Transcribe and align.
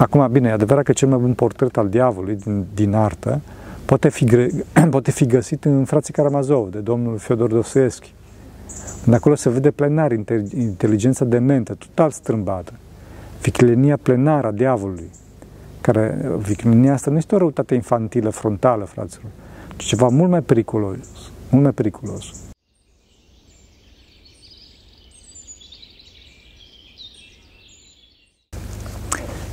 Acum, 0.00 0.28
bine, 0.32 0.48
e 0.48 0.52
adevărat 0.52 0.84
că 0.84 0.92
cel 0.92 1.08
mai 1.08 1.18
bun 1.18 1.34
portret 1.34 1.76
al 1.76 1.88
diavolului 1.88 2.36
din, 2.36 2.66
din 2.74 2.94
artă 2.94 3.40
poate 3.84 4.08
fi, 4.08 4.24
poate 4.90 5.10
fi 5.10 5.26
găsit 5.26 5.64
în 5.64 5.84
Frații 5.84 6.12
Karamazov, 6.12 6.70
de 6.70 6.78
domnul 6.78 7.18
Fyodor 7.18 7.48
Dostoevski. 7.48 8.14
De 9.04 9.14
acolo 9.14 9.34
se 9.34 9.50
vede 9.50 9.70
plenar 9.70 10.12
inteligența 10.54 11.24
de 11.24 11.38
mente, 11.38 11.72
total 11.72 12.10
strâmbată. 12.10 12.72
Viclenia 13.42 13.98
plenară 14.02 14.46
a 14.46 14.50
diavolului. 14.50 15.10
Care, 15.80 16.30
viclenia 16.38 16.92
asta 16.92 17.10
nu 17.10 17.16
este 17.16 17.34
o 17.34 17.38
răutate 17.38 17.74
infantilă, 17.74 18.30
frontală, 18.30 18.84
fraților, 18.84 19.30
ci 19.76 19.84
ceva 19.84 20.08
mult 20.08 20.30
mai 20.30 20.40
periculos. 20.40 20.98
Mult 21.50 21.62
mai 21.62 21.72
periculos. 21.72 22.49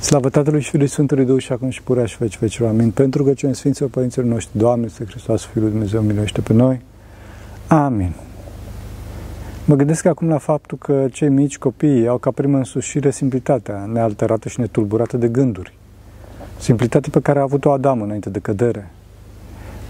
Slavă 0.00 0.28
Tatălui 0.28 0.60
și 0.60 0.68
Fiului 0.68 0.88
Sfântului 0.88 1.24
Duh 1.24 1.42
și 1.42 1.52
acum 1.52 1.70
și 1.70 1.82
purea 1.82 2.04
și 2.04 2.16
veci 2.18 2.38
vecilor. 2.38 2.68
Amin. 2.68 2.90
Pentru 2.90 3.24
că 3.24 3.32
cei 3.32 3.54
Sfinților 3.54 3.90
Părinților 3.90 4.26
noștri, 4.26 4.58
Doamne, 4.58 4.86
Este 4.86 5.04
Hristos, 5.04 5.44
Fiul 5.44 5.62
lui 5.62 5.72
Dumnezeu, 5.72 6.00
miluiește 6.00 6.40
pe 6.40 6.52
noi. 6.52 6.80
Amin. 7.66 8.12
Mă 9.64 9.74
gândesc 9.74 10.04
acum 10.04 10.28
la 10.28 10.38
faptul 10.38 10.78
că 10.78 11.06
cei 11.12 11.28
mici 11.28 11.58
copii 11.58 12.06
au 12.06 12.18
ca 12.18 12.30
primă 12.30 12.56
însușire 12.56 13.10
simplitatea, 13.10 13.88
nealterată 13.92 14.48
și 14.48 14.60
netulburată 14.60 15.16
de 15.16 15.28
gânduri. 15.28 15.72
Simplitatea 16.58 17.10
pe 17.12 17.20
care 17.20 17.38
a 17.38 17.42
avut-o 17.42 17.72
Adam 17.72 18.02
înainte 18.02 18.30
de 18.30 18.38
cădere. 18.38 18.90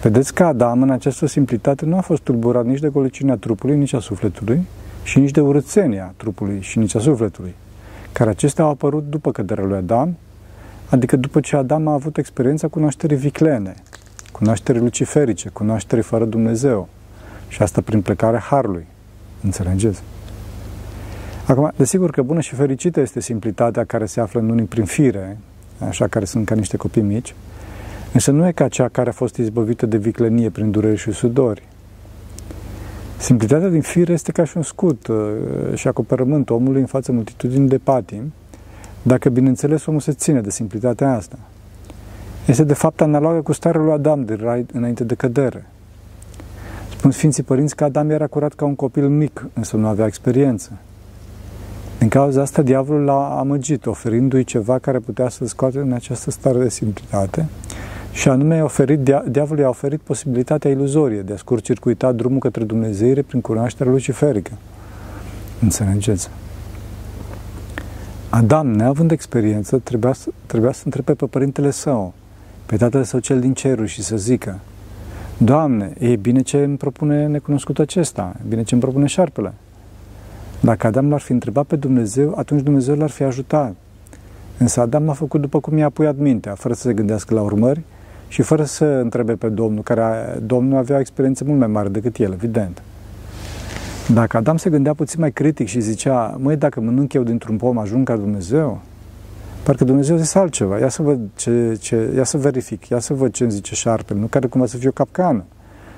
Vedeți 0.03 0.35
că 0.35 0.45
Adam 0.45 0.83
în 0.83 0.91
această 0.91 1.27
simplitate 1.27 1.85
nu 1.85 1.97
a 1.97 2.01
fost 2.01 2.23
tulburat 2.23 2.65
nici 2.65 2.81
de 2.81 2.89
golecinea 2.89 3.37
trupului, 3.37 3.77
nici 3.77 3.93
a 3.93 4.01
sufletului, 4.01 4.67
și 5.03 5.19
nici 5.19 5.31
de 5.31 5.41
urățenia 5.41 6.15
trupului 6.17 6.61
și 6.61 6.79
nici 6.79 6.95
a 6.95 6.99
sufletului 6.99 7.55
care 8.19 8.31
acestea 8.31 8.65
au 8.65 8.71
apărut 8.71 9.11
după 9.11 9.31
căderea 9.33 9.65
lui 9.65 9.77
Adam, 9.77 10.17
adică 10.91 11.17
după 11.17 11.41
ce 11.41 11.57
Adam 11.57 11.89
a 11.89 11.93
avut 11.93 12.17
experiența 12.17 12.69
cunoașterii 12.69 13.17
viclene, 13.17 13.75
cunoașterii 14.33 14.81
luciferice, 14.81 15.49
cunoașterii 15.49 16.05
fără 16.05 16.25
Dumnezeu. 16.25 16.89
Și 17.49 17.63
asta 17.63 17.81
prin 17.81 18.03
plecarea 18.03 18.39
Harului. 18.39 18.87
Înțelegeți? 19.43 20.03
Acum, 21.47 21.73
desigur 21.77 22.11
că 22.11 22.23
bună 22.23 22.41
și 22.41 22.55
fericită 22.55 23.01
este 23.01 23.21
simplitatea 23.21 23.85
care 23.85 24.07
se 24.07 24.21
află 24.21 24.41
în 24.41 24.51
unii 24.51 24.65
prin 24.65 24.85
fire, 24.85 25.39
așa 25.89 26.07
care 26.07 26.25
sunt 26.25 26.47
ca 26.47 26.55
niște 26.55 26.77
copii 26.77 27.03
mici, 27.03 27.35
însă 28.13 28.31
nu 28.31 28.47
e 28.47 28.53
ca 28.53 28.69
cea 28.69 28.89
care 28.89 29.09
a 29.09 29.13
fost 29.13 29.37
izbăvită 29.37 29.87
de 29.87 29.97
viclenie 29.97 30.51
prin 30.51 30.71
dureri 30.71 30.99
și 30.99 31.13
sudori, 31.13 31.63
Simplitatea 33.19 33.69
din 33.69 33.81
fire 33.81 34.13
este 34.13 34.33
ca 34.33 34.45
și 34.45 34.57
un 34.57 34.63
scut 34.63 35.07
uh, 35.07 35.17
și 35.75 35.89
acoperământ 35.89 36.51
omului 36.51 36.81
în 36.81 36.87
fața 36.87 37.13
multitudinii 37.13 37.69
de 37.69 37.79
patim, 37.79 38.33
dacă, 39.03 39.29
bineînțeles, 39.29 39.87
omul 39.87 40.01
se 40.01 40.13
ține 40.13 40.41
de 40.41 40.51
simplitatea 40.51 41.15
asta. 41.15 41.39
Este, 42.47 42.65
de 42.65 42.75
fapt, 42.75 43.01
analogă 43.01 43.41
cu 43.41 43.53
starea 43.53 43.81
lui 43.81 43.93
Adam 43.93 44.25
de 44.25 44.35
rai 44.35 44.67
înainte 44.73 45.05
de 45.05 45.15
cădere. 45.15 45.67
Spun 46.97 47.11
Sfinții 47.11 47.43
Părinți 47.43 47.77
că 47.77 47.85
Adam 47.85 48.11
era 48.11 48.27
curat 48.27 48.53
ca 48.53 48.65
un 48.65 48.75
copil 48.75 49.09
mic, 49.09 49.47
însă 49.53 49.77
nu 49.77 49.87
avea 49.87 50.07
experiență. 50.07 50.73
Din 51.99 52.09
cauza 52.09 52.41
asta, 52.41 52.63
diavolul 52.63 53.05
l-a 53.05 53.39
amăgit, 53.39 53.87
oferindu-i 53.87 54.45
ceva 54.45 54.79
care 54.79 54.99
putea 54.99 55.29
să-l 55.29 55.47
scoate 55.47 55.79
în 55.79 55.93
această 55.93 56.31
stare 56.31 56.59
de 56.59 56.69
simplitate 56.69 57.47
și 58.19 58.29
anume, 58.29 58.59
a 58.59 58.65
oferit, 58.65 58.99
diavolul 59.29 59.63
i-a 59.63 59.69
oferit 59.69 60.01
posibilitatea 60.01 60.71
iluzorie 60.71 61.21
de 61.21 61.33
a 61.33 61.37
scurcircuita 61.37 62.13
drumul 62.13 62.39
către 62.39 62.65
Dumnezeire 62.65 63.23
prin 63.23 63.41
cunoașterea 63.41 63.93
luciferică. 63.93 64.53
Înțelegeți? 65.61 66.31
Adam, 68.29 68.71
neavând 68.71 69.11
experiență, 69.11 69.79
trebuia 69.79 70.13
să, 70.13 70.31
trebuia 70.47 70.73
să 70.73 70.83
întrebe 70.85 71.15
pe 71.15 71.27
părintele 71.27 71.71
său, 71.71 72.13
pe 72.67 72.77
tatăl 72.77 73.05
său 73.05 73.21
cel 73.21 73.41
din 73.41 73.55
ceruri 73.55 73.89
și 73.89 74.03
să 74.03 74.17
zică 74.17 74.59
Doamne, 75.37 75.93
e 75.99 76.17
bine 76.17 76.41
ce 76.41 76.57
îmi 76.57 76.77
propune 76.77 77.27
necunoscut 77.27 77.79
acesta, 77.79 78.37
e 78.39 78.49
bine 78.49 78.63
ce 78.63 78.75
îmi 78.75 78.83
propune 78.83 79.07
șarpele. 79.07 79.53
Dacă 80.61 80.87
Adam 80.87 81.11
l-ar 81.11 81.21
fi 81.21 81.33
întrebat 81.33 81.65
pe 81.67 81.77
Dumnezeu, 81.77 82.35
atunci 82.37 82.63
Dumnezeu 82.63 82.97
l-ar 82.97 83.11
fi 83.11 83.23
ajutat. 83.23 83.75
Însă 84.59 84.81
Adam 84.81 85.09
a 85.09 85.13
făcut 85.13 85.41
după 85.41 85.61
cum 85.61 85.77
i-a 85.77 85.91
puiat 85.91 86.17
mintea, 86.17 86.55
fără 86.55 86.75
să 86.75 86.81
se 86.81 86.93
gândească 86.93 87.35
la 87.35 87.43
urmări, 87.43 87.83
și 88.29 88.43
fără 88.43 88.65
să 88.65 88.85
întrebe 88.85 89.35
pe 89.35 89.49
Domnul, 89.49 89.83
care 89.83 90.39
Domnul 90.43 90.79
avea 90.79 90.97
o 90.97 91.01
experiență 91.01 91.45
mult 91.45 91.59
mai 91.59 91.69
mare 91.69 91.89
decât 91.89 92.17
el, 92.17 92.33
evident. 92.33 92.83
Dacă 94.13 94.37
Adam 94.37 94.57
se 94.57 94.71
gândea 94.71 94.95
puțin 94.95 95.21
mai 95.21 95.33
critic 95.33 95.69
și 95.69 95.81
zicea, 95.81 96.37
măi, 96.41 96.57
dacă 96.57 96.81
mănânc 96.81 97.13
eu 97.13 97.23
dintr-un 97.23 97.57
pom, 97.57 97.79
ajung 97.79 98.07
ca 98.07 98.17
Dumnezeu, 98.17 98.81
parcă 99.63 99.85
Dumnezeu 99.85 100.17
zis 100.17 100.35
altceva, 100.35 100.79
ia 100.79 100.89
să 100.89 101.03
văd 101.03 101.21
ce, 101.35 101.77
ce, 101.81 102.13
ia 102.17 102.25
să 102.25 102.37
verific, 102.37 102.89
ia 102.89 102.99
să 102.99 103.15
văd 103.15 103.33
ce 103.33 103.43
îmi 103.43 103.53
zice 103.53 103.75
șarpele, 103.75 104.21
nu 104.21 104.27
care 104.27 104.47
cumva 104.47 104.67
să 104.67 104.77
fie 104.77 104.89
o 104.89 104.93
capcană, 104.93 105.45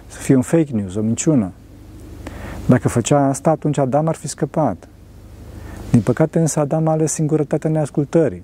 să 0.06 0.18
fie 0.18 0.34
un 0.34 0.42
fake 0.42 0.72
news, 0.72 0.94
o 0.94 1.00
minciună. 1.00 1.52
Dacă 2.66 2.88
făcea 2.88 3.28
asta, 3.28 3.50
atunci 3.50 3.78
Adam 3.78 4.08
ar 4.08 4.14
fi 4.14 4.28
scăpat. 4.28 4.88
Din 5.90 6.00
păcate 6.00 6.38
însă 6.38 6.60
Adam 6.60 6.88
a 6.88 6.90
ales 6.90 7.12
singurătatea 7.12 7.70
neascultării, 7.70 8.42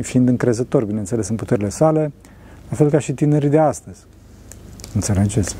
fiind 0.00 0.28
încrezător, 0.28 0.84
bineînțeles, 0.84 1.28
în 1.28 1.36
puterile 1.36 1.68
sale, 1.68 2.12
la 2.70 2.76
fel 2.76 2.90
ca 2.90 2.98
și 2.98 3.12
tinerii 3.12 3.48
de 3.48 3.58
astăzi. 3.58 3.98
Înțelegeți? 4.94 5.56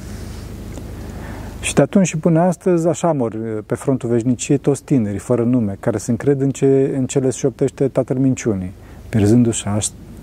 Și 1.61 1.75
de 1.75 1.83
atunci 1.83 2.07
și 2.07 2.17
până 2.17 2.41
astăzi 2.41 2.89
așa 2.89 3.13
mor 3.13 3.37
pe 3.67 3.75
frontul 3.75 4.09
veșniciei 4.09 4.59
toți 4.59 4.83
tinerii, 4.83 5.19
fără 5.19 5.43
nume, 5.43 5.77
care 5.81 5.99
se 5.99 6.11
încred 6.11 6.41
în, 6.41 6.51
ce, 6.51 6.95
în 6.97 7.07
cele 7.07 7.31
șoptește 7.31 7.89
tatăl 7.89 8.17
minciunii, 8.17 8.73
pierzându-și, 9.09 9.65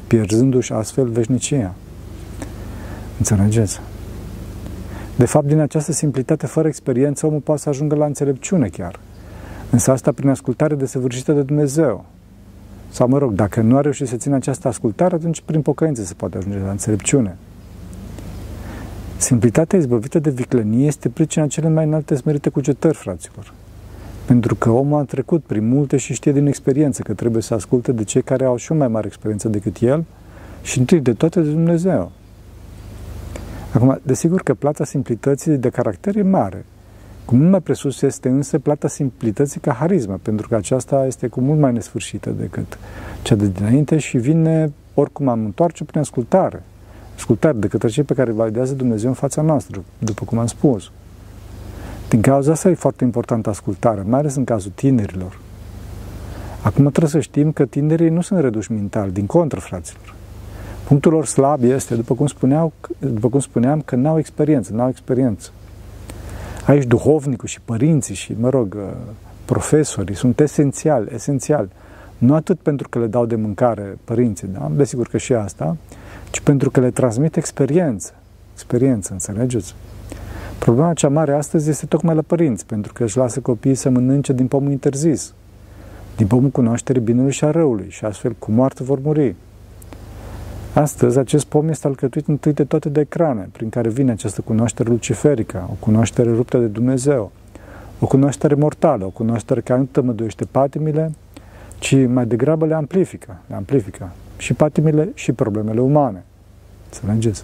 pierzându-și 0.07 0.73
astfel 0.73 1.07
veșnicia. 1.07 1.73
Înțelegeți? 3.17 3.79
De 5.15 5.25
fapt, 5.25 5.45
din 5.45 5.59
această 5.59 5.91
simplitate, 5.91 6.45
fără 6.45 6.67
experiență, 6.67 7.25
omul 7.25 7.39
poate 7.39 7.61
să 7.61 7.69
ajungă 7.69 7.95
la 7.95 8.05
înțelepciune 8.05 8.67
chiar. 8.67 8.99
Însă 9.69 9.91
asta 9.91 10.11
prin 10.11 10.29
ascultare 10.29 10.75
desăvârșită 10.75 11.31
de 11.31 11.41
Dumnezeu, 11.41 12.05
sau, 12.97 13.07
mă 13.07 13.17
rog, 13.17 13.31
dacă 13.33 13.61
nu 13.61 13.77
a 13.77 13.81
reușit 13.81 14.07
să 14.07 14.15
țină 14.15 14.35
această 14.35 14.67
ascultare, 14.67 15.15
atunci 15.15 15.41
prin 15.41 15.61
pocăință 15.61 16.03
se 16.03 16.13
poate 16.13 16.37
ajunge 16.37 16.59
la 16.59 16.69
înțelepciune. 16.69 17.37
Simplitatea 19.17 19.79
izbăvită 19.79 20.19
de 20.19 20.29
viclănie 20.29 20.85
este 20.85 21.09
pricina 21.09 21.47
cele 21.47 21.69
mai 21.69 21.85
înalte 21.85 22.15
smerite 22.15 22.49
cugetări, 22.49 22.97
fraților. 22.97 23.53
Pentru 24.25 24.55
că 24.55 24.69
omul 24.69 24.99
a 24.99 25.03
trecut 25.03 25.43
prin 25.43 25.67
multe 25.67 25.97
și 25.97 26.13
știe 26.13 26.31
din 26.31 26.45
experiență 26.45 27.01
că 27.01 27.13
trebuie 27.13 27.41
să 27.41 27.53
asculte 27.53 27.91
de 27.91 28.03
cei 28.03 28.21
care 28.21 28.45
au 28.45 28.55
și 28.55 28.71
o 28.71 28.75
mai 28.75 28.87
mare 28.87 29.07
experiență 29.07 29.47
decât 29.47 29.77
el 29.79 30.05
și 30.61 30.79
întâi 30.79 30.99
de 30.99 31.13
toate 31.13 31.41
de 31.41 31.49
Dumnezeu. 31.49 32.11
Acum, 33.73 33.99
desigur 34.03 34.41
că 34.41 34.53
plata 34.53 34.85
simplității 34.85 35.57
de 35.57 35.69
caracter 35.69 36.15
e 36.15 36.21
mare, 36.21 36.65
cu 37.27 37.35
mult 37.35 37.49
mai 37.49 37.61
presus 37.61 38.01
este 38.01 38.29
însă 38.29 38.59
plata 38.59 38.87
simplității 38.87 39.59
ca 39.59 39.73
harismă, 39.73 40.19
pentru 40.21 40.47
că 40.47 40.55
aceasta 40.55 41.05
este 41.05 41.27
cu 41.27 41.41
mult 41.41 41.59
mai 41.59 41.73
nesfârșită 41.73 42.29
decât 42.29 42.77
cea 43.21 43.35
de 43.35 43.47
dinainte 43.47 43.97
și 43.97 44.17
vine 44.17 44.71
oricum 44.93 45.27
am 45.27 45.45
întoarce 45.45 45.83
prin 45.83 45.99
ascultare. 45.99 46.63
Ascultare 47.15 47.57
de 47.57 47.67
către 47.67 47.87
cei 47.87 48.03
pe 48.03 48.13
care 48.13 48.31
validează 48.31 48.73
Dumnezeu 48.73 49.09
în 49.09 49.15
fața 49.15 49.41
noastră, 49.41 49.83
după 49.97 50.25
cum 50.25 50.37
am 50.37 50.45
spus. 50.45 50.91
Din 52.09 52.21
cauza 52.21 52.51
asta 52.51 52.69
e 52.69 52.73
foarte 52.73 53.03
importantă 53.03 53.49
ascultarea, 53.49 54.03
mai 54.07 54.19
ales 54.19 54.35
în 54.35 54.43
cazul 54.43 54.71
tinerilor. 54.75 55.39
Acum 56.61 56.83
trebuie 56.83 57.11
să 57.11 57.19
știm 57.19 57.51
că 57.51 57.65
tinerii 57.65 58.09
nu 58.09 58.21
sunt 58.21 58.39
reduși 58.39 58.71
mental, 58.71 59.11
din 59.11 59.25
contră, 59.25 59.59
fraților. 59.59 60.13
Punctul 60.87 61.11
lor 61.11 61.25
slab 61.25 61.63
este, 61.63 61.95
după 61.95 62.13
cum, 62.13 62.27
spuneau, 62.27 62.73
după 62.99 63.29
cum 63.29 63.39
spuneam, 63.39 63.81
că 63.81 63.95
n-au 63.95 64.17
experiență, 64.17 64.73
n-au 64.73 64.89
experiență. 64.89 65.49
Aici 66.67 66.83
duhovnicul 66.83 67.47
și 67.47 67.61
părinții 67.65 68.15
și, 68.15 68.35
mă 68.39 68.49
rog, 68.49 68.75
uh, 68.77 68.81
profesorii 69.45 70.15
sunt 70.15 70.39
esențiali, 70.39 71.09
esențiali. 71.13 71.69
Nu 72.17 72.33
atât 72.33 72.59
pentru 72.59 72.89
că 72.89 72.99
le 72.99 73.07
dau 73.07 73.25
de 73.25 73.35
mâncare 73.35 73.97
părinții, 74.03 74.47
da? 74.47 74.71
desigur 74.75 75.07
că 75.07 75.17
și 75.17 75.33
asta, 75.33 75.77
ci 76.29 76.39
pentru 76.39 76.71
că 76.71 76.79
le 76.79 76.91
transmit 76.91 77.35
experiență. 77.35 78.13
Experiență, 78.53 79.11
înțelegeți? 79.11 79.75
Problema 80.59 80.93
cea 80.93 81.09
mare 81.09 81.33
astăzi 81.33 81.69
este 81.69 81.85
tocmai 81.85 82.15
la 82.15 82.21
părinți, 82.21 82.65
pentru 82.65 82.93
că 82.93 83.03
își 83.03 83.17
lasă 83.17 83.39
copiii 83.39 83.75
să 83.75 83.89
mănânce 83.89 84.33
din 84.33 84.47
pomul 84.47 84.71
interzis, 84.71 85.33
din 86.17 86.27
pomul 86.27 86.49
cunoașterii 86.49 87.01
binelui 87.01 87.31
și 87.31 87.43
a 87.43 87.51
răului 87.51 87.89
și 87.89 88.05
astfel 88.05 88.31
cu 88.39 88.51
moarte 88.51 88.83
vor 88.83 88.99
muri. 89.01 89.35
Astăzi, 90.77 91.19
acest 91.19 91.45
pom 91.45 91.67
este 91.69 91.87
alcătuit 91.87 92.27
întâi 92.27 92.53
de 92.53 92.63
toate 92.63 92.89
de 92.89 92.99
ecrane, 92.99 93.49
prin 93.51 93.69
care 93.69 93.89
vine 93.89 94.11
această 94.11 94.41
cunoaștere 94.41 94.89
luciferică, 94.89 95.67
o 95.71 95.73
cunoaștere 95.79 96.31
ruptă 96.31 96.57
de 96.57 96.65
Dumnezeu, 96.65 97.31
o 97.99 98.07
cunoaștere 98.07 98.55
mortală, 98.55 99.05
o 99.05 99.09
cunoaștere 99.09 99.61
care 99.61 99.79
nu 99.79 99.87
tămăduiește 99.91 100.45
patimile, 100.51 101.11
ci 101.79 101.95
mai 102.07 102.25
degrabă 102.25 102.65
le 102.65 102.73
amplifică, 102.73 103.37
le 103.47 103.55
amplifică 103.55 104.09
și 104.37 104.53
patimile 104.53 105.11
și 105.13 105.31
problemele 105.31 105.81
umane. 105.81 106.23
Înțelegeți? 106.85 107.43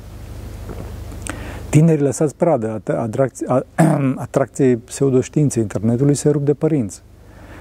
Tinerii 1.69 2.03
lăsați 2.03 2.35
pradă 2.35 2.81
atracției 4.15 4.77
pseudoștiinței 4.77 5.61
internetului 5.61 6.15
se 6.15 6.29
rup 6.29 6.45
de 6.45 6.53
părinți 6.53 7.01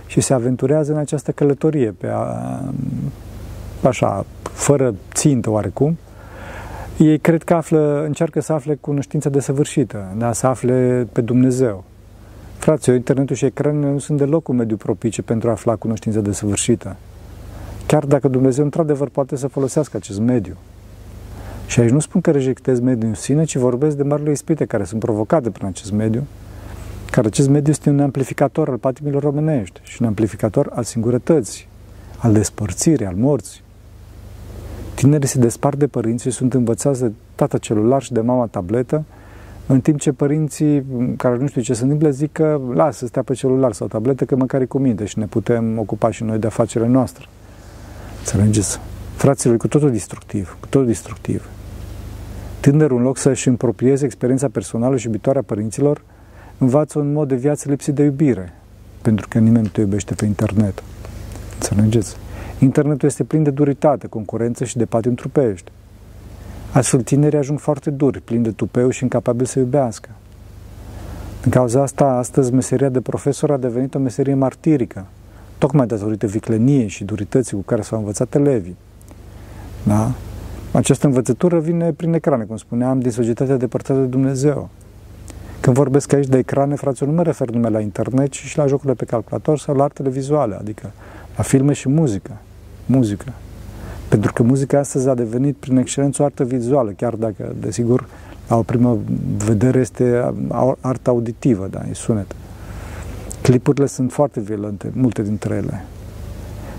și 0.06 0.20
se 0.20 0.34
aventurează 0.34 0.92
în 0.92 0.98
această 0.98 1.30
călătorie 1.30 1.90
pe 1.90 2.08
a, 2.08 2.60
așa, 3.82 4.24
fără 4.52 4.94
țintă 5.12 5.50
oarecum, 5.50 5.96
ei 6.99 7.19
cred 7.19 7.43
că 7.43 7.54
află, 7.54 8.02
încearcă 8.06 8.40
să 8.40 8.52
afle 8.52 8.75
cunoștința 8.81 9.31
desăvârșită, 9.31 10.14
da? 10.16 10.32
să 10.32 10.46
afle 10.46 11.06
pe 11.12 11.20
Dumnezeu. 11.20 11.84
Fraților, 12.58 12.96
internetul 12.96 13.37
și 13.37 13.44
ecranele 13.44 13.90
nu 13.90 13.99
sunt 13.99 14.19
deloc 14.19 14.49
un 14.49 14.56
mediu 14.56 14.76
propice 14.76 15.22
pentru 15.22 15.49
a 15.49 15.52
afla 15.52 15.76
cunoștința 15.76 16.20
desăvârșită. 16.20 16.96
Chiar 17.87 18.04
dacă 18.04 18.28
Dumnezeu 18.28 18.64
într-adevăr 18.64 19.08
poate 19.08 19.37
să 19.37 19.46
folosească 19.46 19.96
acest 19.96 20.20
mediu. 20.20 20.56
Și 21.66 21.81
aici 21.81 21.90
nu 21.90 21.98
spun 21.98 22.20
că 22.20 22.31
rejectez 22.31 22.81
mediul 22.81 23.08
în 23.08 23.14
sine, 23.14 23.44
ci 23.44 23.56
vorbesc 23.56 23.96
de 23.96 24.02
marile 24.02 24.31
ispite 24.31 24.64
care 24.64 24.84
sunt 24.84 25.00
provocate 25.00 25.50
prin 25.50 25.66
acest 25.66 25.93
mediu, 25.93 26.26
care 27.10 27.26
acest 27.26 27.48
mediu 27.48 27.70
este 27.70 27.90
un 27.90 28.00
amplificator 28.00 28.69
al 28.69 28.76
patimilor 28.76 29.22
românești 29.22 29.81
și 29.82 29.96
un 30.00 30.06
amplificator 30.06 30.70
al 30.75 30.82
singurătății, 30.82 31.66
al 32.16 32.32
despărțirii, 32.32 33.06
al 33.06 33.14
morții. 33.14 33.60
Tinerii 34.94 35.29
se 35.29 35.39
despart 35.39 35.79
de 35.79 35.87
părinți 35.87 36.23
și 36.23 36.31
sunt 36.31 36.55
învățați 36.55 37.00
de 37.00 37.12
tata 37.35 37.59
celular 37.59 38.03
și 38.03 38.12
de 38.12 38.21
mama 38.21 38.47
tabletă, 38.47 39.05
în 39.67 39.81
timp 39.81 40.00
ce 40.00 40.12
părinții 40.12 40.85
care 41.17 41.37
nu 41.37 41.47
știu 41.47 41.61
ce 41.61 41.75
se 41.75 41.83
întâmplă 41.83 42.11
zic 42.11 42.33
că 42.33 42.61
lasă 42.75 42.99
să 42.99 43.06
stea 43.06 43.23
pe 43.23 43.35
celular 43.35 43.73
sau 43.73 43.87
tabletă 43.87 44.25
că 44.25 44.37
măcar 44.37 44.61
e 44.61 44.65
cu 44.65 44.79
minte 44.79 45.05
și 45.05 45.19
ne 45.19 45.27
putem 45.27 45.79
ocupa 45.79 46.11
și 46.11 46.23
noi 46.23 46.39
de 46.39 46.47
afacerile 46.47 46.91
noastre. 46.91 47.27
Înțelegeți? 48.19 48.81
Fraților, 49.17 49.56
cu 49.56 49.69
totul 49.69 49.91
destructiv, 49.91 50.56
cu 50.61 50.67
totul 50.67 50.87
destructiv. 50.87 51.49
Tânărul, 52.61 52.97
în 52.97 53.03
loc 53.03 53.17
să-și 53.17 53.49
împroprieze 53.49 54.05
experiența 54.05 54.49
personală 54.49 54.97
și 54.97 55.06
iubitoare 55.06 55.39
a 55.39 55.43
părinților, 55.43 56.03
învață 56.59 56.99
un 56.99 57.12
mod 57.12 57.29
de 57.29 57.35
viață 57.35 57.69
lipsit 57.69 57.94
de 57.94 58.03
iubire, 58.03 58.53
pentru 59.03 59.29
că 59.29 59.39
nimeni 59.39 59.62
nu 59.62 59.69
te 59.69 59.81
iubește 59.81 60.15
pe 60.15 60.25
internet. 60.25 60.83
Înțelegeți? 61.55 62.17
Internetul 62.62 63.09
este 63.09 63.25
plin 63.25 63.43
de 63.43 63.50
duritate, 63.50 64.06
concurență 64.06 64.64
și 64.64 64.76
de 64.76 64.85
patim 64.85 65.14
trupești. 65.14 65.70
Astfel, 66.73 67.03
tinerii 67.03 67.38
ajung 67.38 67.59
foarte 67.59 67.91
duri, 67.91 68.20
plini 68.20 68.43
de 68.43 68.50
tupeu 68.50 68.91
și 68.91 69.03
incapabili 69.03 69.47
să 69.47 69.59
iubească. 69.59 70.09
În 71.44 71.50
cauza 71.50 71.82
asta, 71.82 72.05
astăzi, 72.05 72.53
meseria 72.53 72.88
de 72.88 73.00
profesor 73.00 73.50
a 73.50 73.56
devenit 73.56 73.94
o 73.94 73.99
meserie 73.99 74.35
martirică, 74.35 75.06
tocmai 75.59 75.87
datorită 75.87 76.26
vicleniei 76.26 76.88
și 76.88 77.05
durității 77.05 77.56
cu 77.56 77.62
care 77.62 77.82
s-au 77.82 77.99
învățat 77.99 78.35
elevii. 78.35 78.76
Da? 79.82 80.12
Această 80.73 81.06
învățătură 81.06 81.58
vine 81.58 81.93
prin 81.93 82.12
ecrane, 82.12 82.44
cum 82.44 82.56
spuneam, 82.56 83.00
din 83.00 83.11
societatea 83.11 83.56
depărtată 83.56 84.00
de 84.00 84.06
Dumnezeu. 84.06 84.69
Când 85.61 85.76
vorbesc 85.76 86.12
aici 86.12 86.26
de 86.26 86.38
ecrane, 86.38 86.75
fraților, 86.75 87.11
nu 87.11 87.17
mă 87.17 87.23
refer 87.23 87.50
numai 87.50 87.70
la 87.70 87.81
internet, 87.81 88.31
ci 88.31 88.38
și 88.38 88.58
la 88.58 88.67
jocurile 88.67 88.94
pe 88.94 89.05
calculator 89.05 89.58
sau 89.58 89.76
la 89.76 89.85
artele 89.85 90.08
vizuale, 90.08 90.55
adică 90.55 90.91
la 91.37 91.43
filme 91.43 91.73
și 91.73 91.88
muzică. 91.88 92.37
Muzică. 92.93 93.33
Pentru 94.09 94.33
că 94.33 94.43
muzica 94.43 94.79
astăzi 94.79 95.09
a 95.09 95.15
devenit 95.15 95.56
prin 95.56 95.77
excelență 95.77 96.23
o 96.23 96.25
artă 96.25 96.44
vizuală, 96.44 96.91
chiar 96.91 97.15
dacă, 97.15 97.55
desigur, 97.61 98.06
la 98.49 98.56
o 98.56 98.62
primă 98.62 98.99
vedere 99.44 99.81
este 99.81 100.33
artă 100.81 101.11
auditivă, 101.11 101.69
da, 101.71 101.81
e 101.91 101.94
sunet. 101.94 102.35
Clipurile 103.43 103.87
sunt 103.87 104.12
foarte 104.12 104.41
violente, 104.41 104.91
multe 104.94 105.23
dintre 105.23 105.55
ele. 105.55 105.85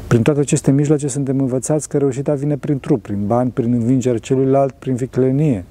Prin 0.07 0.21
toate 0.21 0.39
aceste 0.39 0.71
mijloace 0.71 1.07
suntem 1.07 1.39
învățați 1.39 1.89
că 1.89 1.98
reușita 1.98 2.33
vine 2.33 2.57
prin 2.57 2.80
trup, 2.80 3.01
prin 3.01 3.27
bani, 3.27 3.50
prin 3.50 3.74
învingerea 3.74 4.19
celuilalt, 4.19 4.74
prin 4.74 4.95
viclenie. 4.95 5.65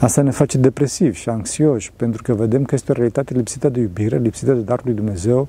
Asta 0.00 0.22
ne 0.22 0.30
face 0.30 0.58
depresivi 0.58 1.18
și 1.18 1.28
anxioși, 1.28 1.92
pentru 1.96 2.22
că 2.22 2.34
vedem 2.34 2.64
că 2.64 2.74
este 2.74 2.92
o 2.92 2.94
realitate 2.94 3.34
lipsită 3.34 3.68
de 3.68 3.80
iubire, 3.80 4.18
lipsită 4.18 4.52
de 4.52 4.60
darul 4.60 4.84
lui 4.84 4.94
Dumnezeu, 4.94 5.48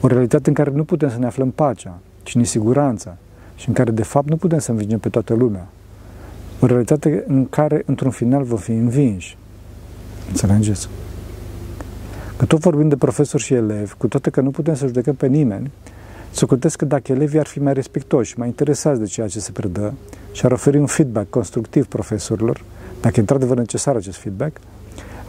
o 0.00 0.06
realitate 0.06 0.48
în 0.48 0.54
care 0.54 0.70
nu 0.74 0.84
putem 0.84 1.10
să 1.10 1.18
ne 1.18 1.26
aflăm 1.26 1.50
pacea, 1.50 1.98
ci 2.24 2.34
nesiguranța, 2.34 3.16
și 3.56 3.68
în 3.68 3.74
care 3.74 3.90
de 3.90 4.02
fapt 4.02 4.28
nu 4.28 4.36
putem 4.36 4.58
să 4.58 4.70
învingem 4.70 4.98
pe 4.98 5.08
toată 5.08 5.34
lumea. 5.34 5.66
O 6.60 6.66
realitate 6.66 7.24
în 7.26 7.48
care 7.48 7.82
într-un 7.86 8.10
final 8.10 8.42
vom 8.42 8.58
fi 8.58 8.72
învinși. 8.72 9.36
Înțelegeți? 10.28 10.88
Că 12.36 12.44
tot 12.44 12.60
vorbim 12.60 12.88
de 12.88 12.96
profesori 12.96 13.42
și 13.42 13.54
elevi, 13.54 13.92
cu 13.98 14.08
toate 14.08 14.30
că 14.30 14.40
nu 14.40 14.50
putem 14.50 14.74
să 14.74 14.86
judecăm 14.86 15.14
pe 15.14 15.26
nimeni, 15.26 15.70
Socotesc 16.34 16.76
că 16.76 16.84
dacă 16.84 17.12
elevii 17.12 17.38
ar 17.38 17.46
fi 17.46 17.60
mai 17.60 17.72
respectoși, 17.72 18.38
mai 18.38 18.48
interesați 18.48 19.00
de 19.00 19.06
ceea 19.06 19.28
ce 19.28 19.40
se 19.40 19.52
predă 19.52 19.94
și 20.32 20.44
ar 20.44 20.52
oferi 20.52 20.78
un 20.78 20.86
feedback 20.86 21.30
constructiv 21.30 21.86
profesorilor, 21.86 22.62
dacă 23.00 23.14
e 23.16 23.20
într-adevăr 23.20 23.56
necesar 23.56 23.96
acest 23.96 24.18
feedback, 24.18 24.56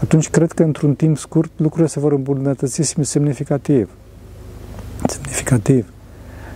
atunci 0.01 0.29
cred 0.29 0.51
că 0.51 0.63
într-un 0.63 0.95
timp 0.95 1.17
scurt 1.17 1.51
lucrurile 1.55 1.87
se 1.87 1.99
vor 1.99 2.11
îmbunătăți 2.11 2.95
semnificativ. 3.01 3.89
Semnificativ. 5.07 5.93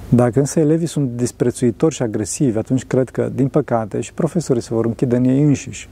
Dacă 0.10 0.40
însă 0.40 0.60
elevii 0.60 0.88
sunt 0.88 1.10
disprețuitori 1.10 1.96
și 1.96 2.02
agresivi, 2.02 2.58
atunci 2.58 2.86
cred 2.86 3.10
că, 3.10 3.30
din 3.36 3.48
păcate, 3.48 4.02
și 4.02 4.14
profesorii 4.14 4.62
se 4.62 4.74
vor 4.74 4.86
închide 4.86 5.16
în 5.16 5.24
ei 5.24 5.42
înșiși 5.42 5.90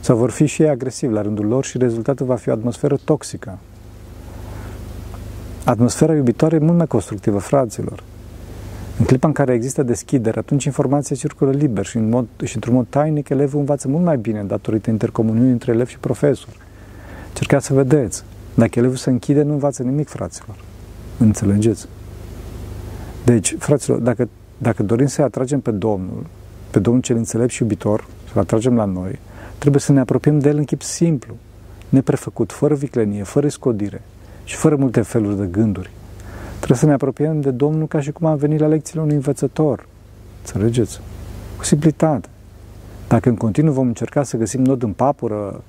sau 0.00 0.16
vor 0.16 0.30
fi 0.30 0.46
și 0.46 0.62
ei 0.62 0.68
agresivi 0.68 1.12
la 1.12 1.22
rândul 1.22 1.46
lor 1.46 1.64
și 1.64 1.78
rezultatul 1.78 2.26
va 2.26 2.34
fi 2.34 2.48
o 2.48 2.52
atmosferă 2.52 2.96
toxică. 3.04 3.58
Atmosfera 5.64 6.14
iubitoare 6.14 6.56
e 6.56 6.58
mult 6.58 6.76
mai 6.76 6.86
constructivă, 6.86 7.38
fraților. 7.38 8.02
În 8.98 9.04
clipa 9.04 9.26
în 9.26 9.32
care 9.32 9.52
există 9.52 9.82
deschidere, 9.82 10.38
atunci 10.38 10.64
informația 10.64 11.16
circulă 11.16 11.50
liber 11.50 11.84
și, 11.84 11.96
în 11.96 12.08
mod, 12.08 12.26
și 12.44 12.54
într-un 12.54 12.74
mod 12.74 12.86
tainic 12.88 13.28
elevul 13.28 13.58
învață 13.58 13.88
mult 13.88 14.04
mai 14.04 14.16
bine 14.16 14.42
datorită 14.42 14.90
intercomuniunii 14.90 15.52
între 15.52 15.72
elev 15.72 15.88
și 15.88 15.98
profesor. 15.98 16.54
Cercați 17.32 17.66
să 17.66 17.74
vedeți. 17.74 18.24
Dacă 18.54 18.78
elevul 18.78 18.96
se 18.96 19.10
închide, 19.10 19.42
nu 19.42 19.52
învață 19.52 19.82
nimic, 19.82 20.08
fraților. 20.08 20.56
Înțelegeți? 21.18 21.88
Deci, 23.26 23.56
fraților, 23.58 23.98
dacă, 23.98 24.28
dacă 24.58 24.82
dorim 24.82 25.06
să 25.06 25.22
atragem 25.22 25.60
pe 25.60 25.70
Domnul, 25.70 26.26
pe 26.70 26.78
Domnul 26.78 27.02
cel 27.02 27.16
înțelept 27.16 27.50
și 27.50 27.62
iubitor, 27.62 28.06
să-L 28.32 28.38
atragem 28.38 28.76
la 28.76 28.84
noi, 28.84 29.18
trebuie 29.58 29.80
să 29.80 29.92
ne 29.92 30.00
apropiem 30.00 30.38
de 30.38 30.48
El 30.48 30.56
în 30.56 30.64
chip 30.64 30.82
simplu, 30.82 31.36
neprefăcut, 31.88 32.52
fără 32.52 32.74
viclenie, 32.74 33.22
fără 33.22 33.48
scodire 33.48 34.02
și 34.44 34.56
fără 34.56 34.76
multe 34.76 35.00
feluri 35.00 35.36
de 35.36 35.46
gânduri. 35.46 35.90
Trebuie 36.56 36.78
să 36.78 36.86
ne 36.86 36.92
apropiem 36.92 37.40
de 37.40 37.50
Domnul 37.50 37.86
ca 37.86 38.00
și 38.00 38.12
cum 38.12 38.26
am 38.26 38.36
venit 38.36 38.60
la 38.60 38.66
lecțiile 38.66 39.02
unui 39.02 39.14
învățător. 39.14 39.86
Înțelegeți? 40.40 41.00
Cu 41.56 41.64
simplitate. 41.64 42.28
Dacă 43.08 43.28
în 43.28 43.36
continuu 43.36 43.72
vom 43.72 43.86
încerca 43.86 44.22
să 44.22 44.36
găsim 44.36 44.62
nod 44.62 44.82
în 44.82 44.92
papură, 44.92 45.62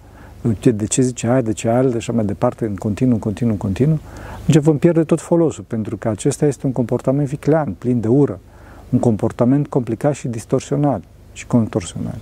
de 0.71 0.85
ce 0.85 1.01
zice 1.01 1.27
aia, 1.27 1.41
de 1.41 1.51
ce 1.51 1.69
aia, 1.69 1.83
de 1.83 1.95
așa 1.95 2.13
mai 2.13 2.25
departe, 2.25 2.65
în 2.65 2.75
continuu, 2.75 3.13
în 3.13 3.19
continuu, 3.19 3.51
în 3.51 3.57
continuu, 3.59 3.99
atunci 4.41 4.63
vom 4.63 4.77
pierde 4.77 5.03
tot 5.03 5.21
folosul, 5.21 5.63
pentru 5.67 5.97
că 5.97 6.09
acesta 6.09 6.45
este 6.45 6.65
un 6.65 6.71
comportament 6.71 7.27
viclean, 7.27 7.75
plin 7.77 7.99
de 7.99 8.07
ură, 8.07 8.39
un 8.89 8.99
comportament 8.99 9.67
complicat 9.67 10.13
și 10.13 10.27
distorsionat 10.27 11.03
și 11.33 11.47
contorsionat. 11.47 12.19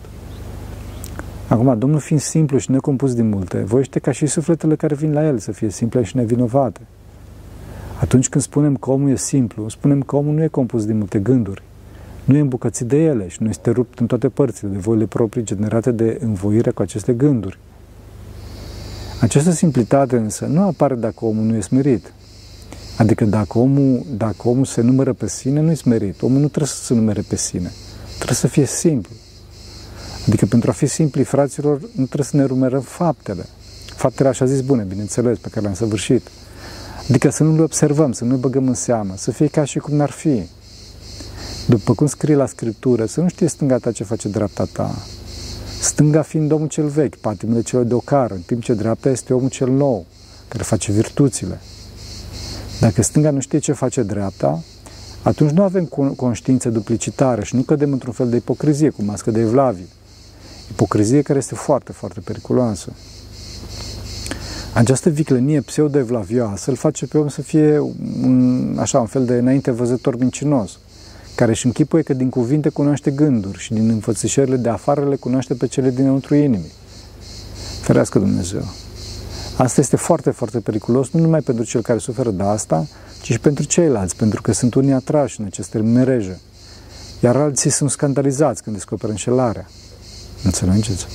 Acum, 1.47 1.79
Domnul 1.79 1.99
fiind 1.99 2.21
simplu 2.21 2.57
și 2.57 2.71
necompus 2.71 3.13
din 3.13 3.29
multe, 3.29 3.57
voiește 3.57 3.99
ca 3.99 4.11
și 4.11 4.25
sufletele 4.25 4.75
care 4.75 4.95
vin 4.95 5.13
la 5.13 5.25
El 5.25 5.37
să 5.37 5.51
fie 5.51 5.69
simple 5.69 6.03
și 6.03 6.15
nevinovate. 6.15 6.81
Atunci 7.99 8.29
când 8.29 8.43
spunem 8.43 8.75
că 8.75 8.89
omul 8.89 9.09
e 9.09 9.15
simplu, 9.15 9.69
spunem 9.69 10.01
că 10.01 10.15
omul 10.15 10.33
nu 10.33 10.43
e 10.43 10.47
compus 10.47 10.85
din 10.85 10.97
multe 10.97 11.19
gânduri, 11.19 11.63
nu 12.23 12.35
e 12.35 12.39
îmbucățit 12.39 12.87
de 12.87 13.03
ele 13.03 13.27
și 13.27 13.43
nu 13.43 13.49
este 13.49 13.69
rupt 13.69 13.99
în 13.99 14.05
toate 14.05 14.29
părțile 14.29 14.69
de 14.69 14.77
voile 14.77 15.05
proprii 15.05 15.43
generate 15.43 15.91
de 15.91 16.17
învoire 16.21 16.71
cu 16.71 16.81
aceste 16.81 17.13
gânduri. 17.13 17.57
Această 19.19 19.51
simplitate 19.51 20.15
însă 20.15 20.45
nu 20.45 20.61
apare 20.61 20.95
dacă 20.95 21.25
omul 21.25 21.43
nu 21.43 21.55
e 21.55 21.61
smerit. 21.61 22.13
Adică 22.97 23.25
dacă 23.25 23.57
omul, 23.57 24.05
dacă 24.17 24.47
omul 24.47 24.65
se 24.65 24.81
numără 24.81 25.13
pe 25.13 25.27
sine, 25.27 25.59
nu 25.59 25.71
e 25.71 25.75
smerit. 25.75 26.21
Omul 26.21 26.39
nu 26.39 26.47
trebuie 26.47 26.67
să 26.67 26.83
se 26.83 26.93
numere 26.93 27.21
pe 27.21 27.35
sine. 27.35 27.71
Trebuie 28.15 28.35
să 28.35 28.47
fie 28.47 28.65
simplu. 28.65 29.15
Adică 30.27 30.45
pentru 30.45 30.69
a 30.69 30.73
fi 30.73 30.85
simpli, 30.85 31.23
fraților, 31.23 31.79
nu 31.81 32.05
trebuie 32.05 32.25
să 32.25 32.35
ne 32.35 32.43
rumerăm 32.43 32.81
faptele. 32.81 33.45
Faptele, 33.95 34.29
așa 34.29 34.45
zis, 34.45 34.61
bune, 34.61 34.83
bineînțeles, 34.83 35.37
pe 35.37 35.49
care 35.49 35.61
le-am 35.61 35.73
săvârșit. 35.73 36.27
Adică 37.09 37.29
să 37.29 37.43
nu 37.43 37.55
le 37.55 37.61
observăm, 37.61 38.11
să 38.11 38.23
nu 38.23 38.31
le 38.31 38.37
băgăm 38.37 38.67
în 38.67 38.73
seamă, 38.73 39.13
să 39.17 39.31
fie 39.31 39.47
ca 39.47 39.63
și 39.63 39.79
cum 39.79 39.95
n-ar 39.95 40.09
fi. 40.09 40.41
După 41.67 41.93
cum 41.93 42.07
scrie 42.07 42.35
la 42.35 42.45
Scriptură, 42.45 43.05
să 43.05 43.21
nu 43.21 43.27
știe 43.27 43.47
stânga 43.47 43.77
ta 43.77 43.91
ce 43.91 44.03
face 44.03 44.27
dreapta 44.27 44.67
ta. 44.71 44.95
Stânga 45.85 46.21
fiind 46.21 46.51
omul 46.51 46.67
cel 46.67 46.87
vechi, 46.87 47.15
patimile 47.15 47.61
celor 47.61 47.85
de 47.85 47.93
ocară, 47.93 48.33
în 48.33 48.41
timp 48.41 48.63
ce 48.63 48.73
dreapta 48.73 49.09
este 49.09 49.33
omul 49.33 49.49
cel 49.49 49.69
nou, 49.69 50.05
care 50.47 50.63
face 50.63 50.91
virtuțile. 50.91 51.59
Dacă 52.79 53.01
stânga 53.01 53.31
nu 53.31 53.39
știe 53.39 53.59
ce 53.59 53.71
face 53.71 54.03
dreapta, 54.03 54.63
atunci 55.21 55.51
nu 55.51 55.63
avem 55.63 55.85
conștiință 56.15 56.69
duplicitară 56.69 57.43
și 57.43 57.55
nu 57.55 57.61
cădem 57.61 57.91
într-un 57.91 58.13
fel 58.13 58.29
de 58.29 58.35
ipocrizie, 58.35 58.89
cu 58.89 59.03
mască 59.03 59.31
de 59.31 59.39
evlavie. 59.39 59.87
Ipocrizie 60.69 61.21
care 61.21 61.39
este 61.39 61.55
foarte, 61.55 61.91
foarte 61.91 62.19
periculoasă. 62.19 62.91
Această 64.73 65.09
viclenie 65.09 65.61
pseudo-evlavioasă 65.61 66.69
îl 66.69 66.75
face 66.75 67.05
pe 67.05 67.17
om 67.17 67.27
să 67.27 67.41
fie 67.41 67.79
un, 68.23 68.77
așa, 68.79 68.99
un 68.99 69.05
fel 69.05 69.25
de 69.25 69.33
înainte 69.33 69.71
văzător 69.71 70.17
mincinos, 70.17 70.79
care 71.35 71.51
își 71.51 71.65
închipuie 71.65 72.01
că 72.01 72.13
din 72.13 72.29
cuvinte 72.29 72.69
cunoaște 72.69 73.11
gânduri 73.11 73.59
și 73.59 73.73
din 73.73 73.89
înfățișările 73.89 74.55
de 74.55 74.69
afară 74.69 75.09
le 75.09 75.15
cunoaște 75.15 75.53
pe 75.53 75.67
cele 75.67 75.89
dinăuntru 75.89 76.35
inimii. 76.35 76.71
Ferească 77.81 78.19
Dumnezeu! 78.19 78.63
Asta 79.57 79.81
este 79.81 79.95
foarte, 79.95 80.29
foarte 80.29 80.59
periculos, 80.59 81.09
nu 81.09 81.19
numai 81.19 81.41
pentru 81.41 81.63
cel 81.63 81.81
care 81.81 81.99
suferă 81.99 82.31
de 82.31 82.43
asta, 82.43 82.87
ci 83.21 83.31
și 83.31 83.39
pentru 83.39 83.63
ceilalți, 83.63 84.15
pentru 84.15 84.41
că 84.41 84.51
sunt 84.51 84.73
unii 84.73 84.91
atrași 84.91 85.39
în 85.39 85.45
aceste 85.45 85.77
mereje 85.77 86.39
Iar 87.19 87.35
alții 87.35 87.69
sunt 87.69 87.89
scandalizați 87.89 88.63
când 88.63 88.75
descoperă 88.75 89.11
înșelarea. 89.11 89.67
Înțelegeți? 90.43 91.05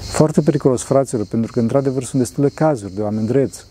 Foarte 0.00 0.40
periculos, 0.40 0.82
fraților, 0.82 1.26
pentru 1.26 1.52
că, 1.52 1.60
într-adevăr, 1.60 2.04
sunt 2.04 2.22
destule 2.22 2.48
cazuri 2.48 2.94
de 2.94 3.02
oameni 3.02 3.26
dreți 3.26 3.64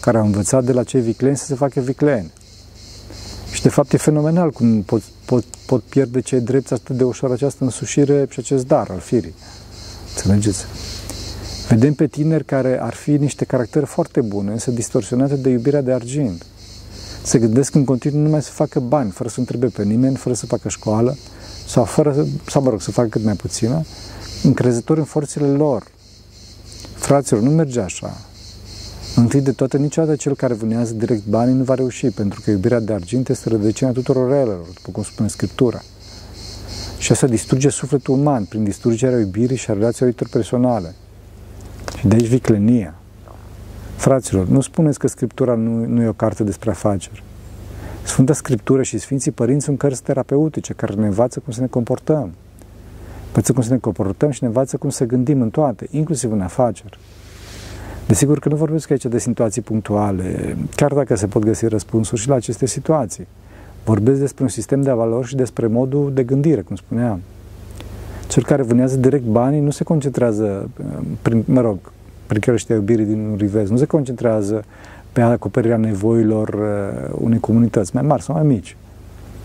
care 0.00 0.18
au 0.18 0.24
învățat 0.24 0.64
de 0.64 0.72
la 0.72 0.82
cei 0.82 1.00
vicleni 1.00 1.36
să 1.36 1.44
se 1.44 1.54
facă 1.54 1.80
vicleni. 1.80 2.32
Și, 3.52 3.62
de 3.62 3.68
fapt, 3.68 3.92
e 3.92 3.96
fenomenal 3.96 4.50
cum 4.50 4.82
pot, 4.82 5.02
pot, 5.28 5.44
pot 5.66 5.82
pierde 5.82 6.20
cei 6.20 6.40
drepți 6.40 6.72
atât 6.72 6.96
de 6.96 7.04
ușor 7.04 7.30
această 7.30 7.64
însușire 7.64 8.26
și 8.30 8.38
acest 8.38 8.66
dar 8.66 8.90
al 8.90 8.98
firii. 8.98 9.34
Înțelegeți? 10.14 10.64
Vedem 11.68 11.94
pe 11.94 12.06
tineri 12.06 12.44
care 12.44 12.80
ar 12.80 12.94
fi 12.94 13.10
niște 13.10 13.44
caractere 13.44 13.84
foarte 13.84 14.20
bune, 14.20 14.50
însă 14.50 14.70
distorsionate 14.70 15.34
de 15.34 15.48
iubirea 15.48 15.80
de 15.80 15.92
argint. 15.92 16.46
Se 17.22 17.38
gândesc 17.38 17.74
în 17.74 17.84
continuu 17.84 18.20
numai 18.20 18.42
să 18.42 18.50
facă 18.50 18.80
bani, 18.80 19.10
fără 19.10 19.28
să 19.28 19.38
întrebe 19.38 19.66
pe 19.66 19.84
nimeni, 19.84 20.16
fără 20.16 20.34
să 20.34 20.46
facă 20.46 20.68
școală, 20.68 21.16
sau 21.66 21.84
fără, 21.84 22.26
sau 22.46 22.62
mă 22.62 22.70
rog, 22.70 22.80
să 22.80 22.90
facă 22.90 23.08
cât 23.08 23.24
mai 23.24 23.34
puțină, 23.34 23.84
încrezători 24.42 24.98
în 24.98 25.04
forțele 25.04 25.46
lor. 25.46 25.86
Fraților, 26.94 27.42
nu 27.42 27.50
merge 27.50 27.80
așa. 27.80 28.20
Întâi 29.18 29.40
de 29.40 29.52
toate, 29.52 29.78
niciodată 29.78 30.16
cel 30.16 30.34
care 30.34 30.54
vânează 30.54 30.94
direct 30.94 31.26
banii 31.26 31.54
nu 31.54 31.64
va 31.64 31.74
reuși, 31.74 32.10
pentru 32.10 32.40
că 32.44 32.50
iubirea 32.50 32.80
de 32.80 32.92
argint 32.92 33.28
este 33.28 33.48
rădăcina 33.48 33.90
tuturor 33.90 34.30
relelor, 34.30 34.66
după 34.74 34.90
cum 34.92 35.02
spune 35.02 35.28
Scriptura. 35.28 35.80
Și 36.98 37.12
asta 37.12 37.26
distruge 37.26 37.68
sufletul 37.68 38.14
uman 38.14 38.44
prin 38.44 38.64
distrugerea 38.64 39.18
iubirii 39.18 39.56
și 39.56 39.70
a 39.70 39.72
relațiilor 39.72 40.10
interpersonale. 40.10 40.94
Și 41.98 42.06
de 42.06 42.14
aici 42.14 42.26
viclenia. 42.26 42.94
Fraților, 43.96 44.46
nu 44.46 44.60
spuneți 44.60 44.98
că 44.98 45.08
Scriptura 45.08 45.54
nu, 45.54 45.84
nu 45.84 46.02
e 46.02 46.08
o 46.08 46.12
carte 46.12 46.44
despre 46.44 46.70
afaceri. 46.70 47.22
Sfânta 48.02 48.32
Scriptură 48.32 48.82
și 48.82 48.98
Sfinții 48.98 49.30
Părinți 49.30 49.64
sunt 49.64 49.78
cărți 49.78 50.02
terapeutice 50.02 50.72
care 50.72 50.94
ne 50.94 51.06
învață 51.06 51.40
cum 51.40 51.52
să 51.52 51.60
ne 51.60 51.66
comportăm. 51.66 52.30
Învață 53.26 53.52
cum 53.52 53.62
să 53.62 53.72
ne 53.72 53.78
comportăm 53.78 54.30
și 54.30 54.38
ne 54.42 54.48
învață 54.48 54.76
cum 54.76 54.90
să 54.90 55.04
gândim 55.04 55.40
în 55.40 55.50
toate, 55.50 55.86
inclusiv 55.90 56.32
în 56.32 56.40
afaceri. 56.40 56.98
Desigur 58.08 58.38
că 58.38 58.48
nu 58.48 58.56
vorbesc 58.56 58.90
aici 58.90 59.04
de 59.04 59.18
situații 59.18 59.62
punctuale, 59.62 60.56
chiar 60.74 60.92
dacă 60.92 61.14
se 61.14 61.26
pot 61.26 61.44
găsi 61.44 61.66
răspunsuri 61.66 62.20
și 62.20 62.28
la 62.28 62.34
aceste 62.34 62.66
situații. 62.66 63.26
Vorbesc 63.84 64.20
despre 64.20 64.42
un 64.42 64.48
sistem 64.48 64.82
de 64.82 64.90
valori 64.90 65.26
și 65.26 65.36
despre 65.36 65.66
modul 65.66 66.12
de 66.14 66.22
gândire, 66.22 66.60
cum 66.60 66.76
spuneam. 66.76 67.20
Cel 68.28 68.44
care 68.44 68.62
vânează 68.62 68.96
direct 68.96 69.24
banii 69.24 69.60
nu 69.60 69.70
se 69.70 69.84
concentrează, 69.84 70.70
prin, 71.22 71.42
mă 71.46 71.60
rog, 71.60 71.78
prin 72.26 72.40
creșterea 72.40 72.76
iubirii 72.76 73.04
din 73.04 73.28
Univers, 73.32 73.70
nu 73.70 73.76
se 73.76 73.84
concentrează 73.84 74.64
pe 75.12 75.20
acoperirea 75.20 75.76
nevoilor 75.76 76.48
uh, 76.48 77.16
unei 77.20 77.38
comunități 77.38 77.94
mai 77.94 78.02
mari 78.02 78.22
sau 78.22 78.34
mai 78.34 78.44
mici. 78.44 78.76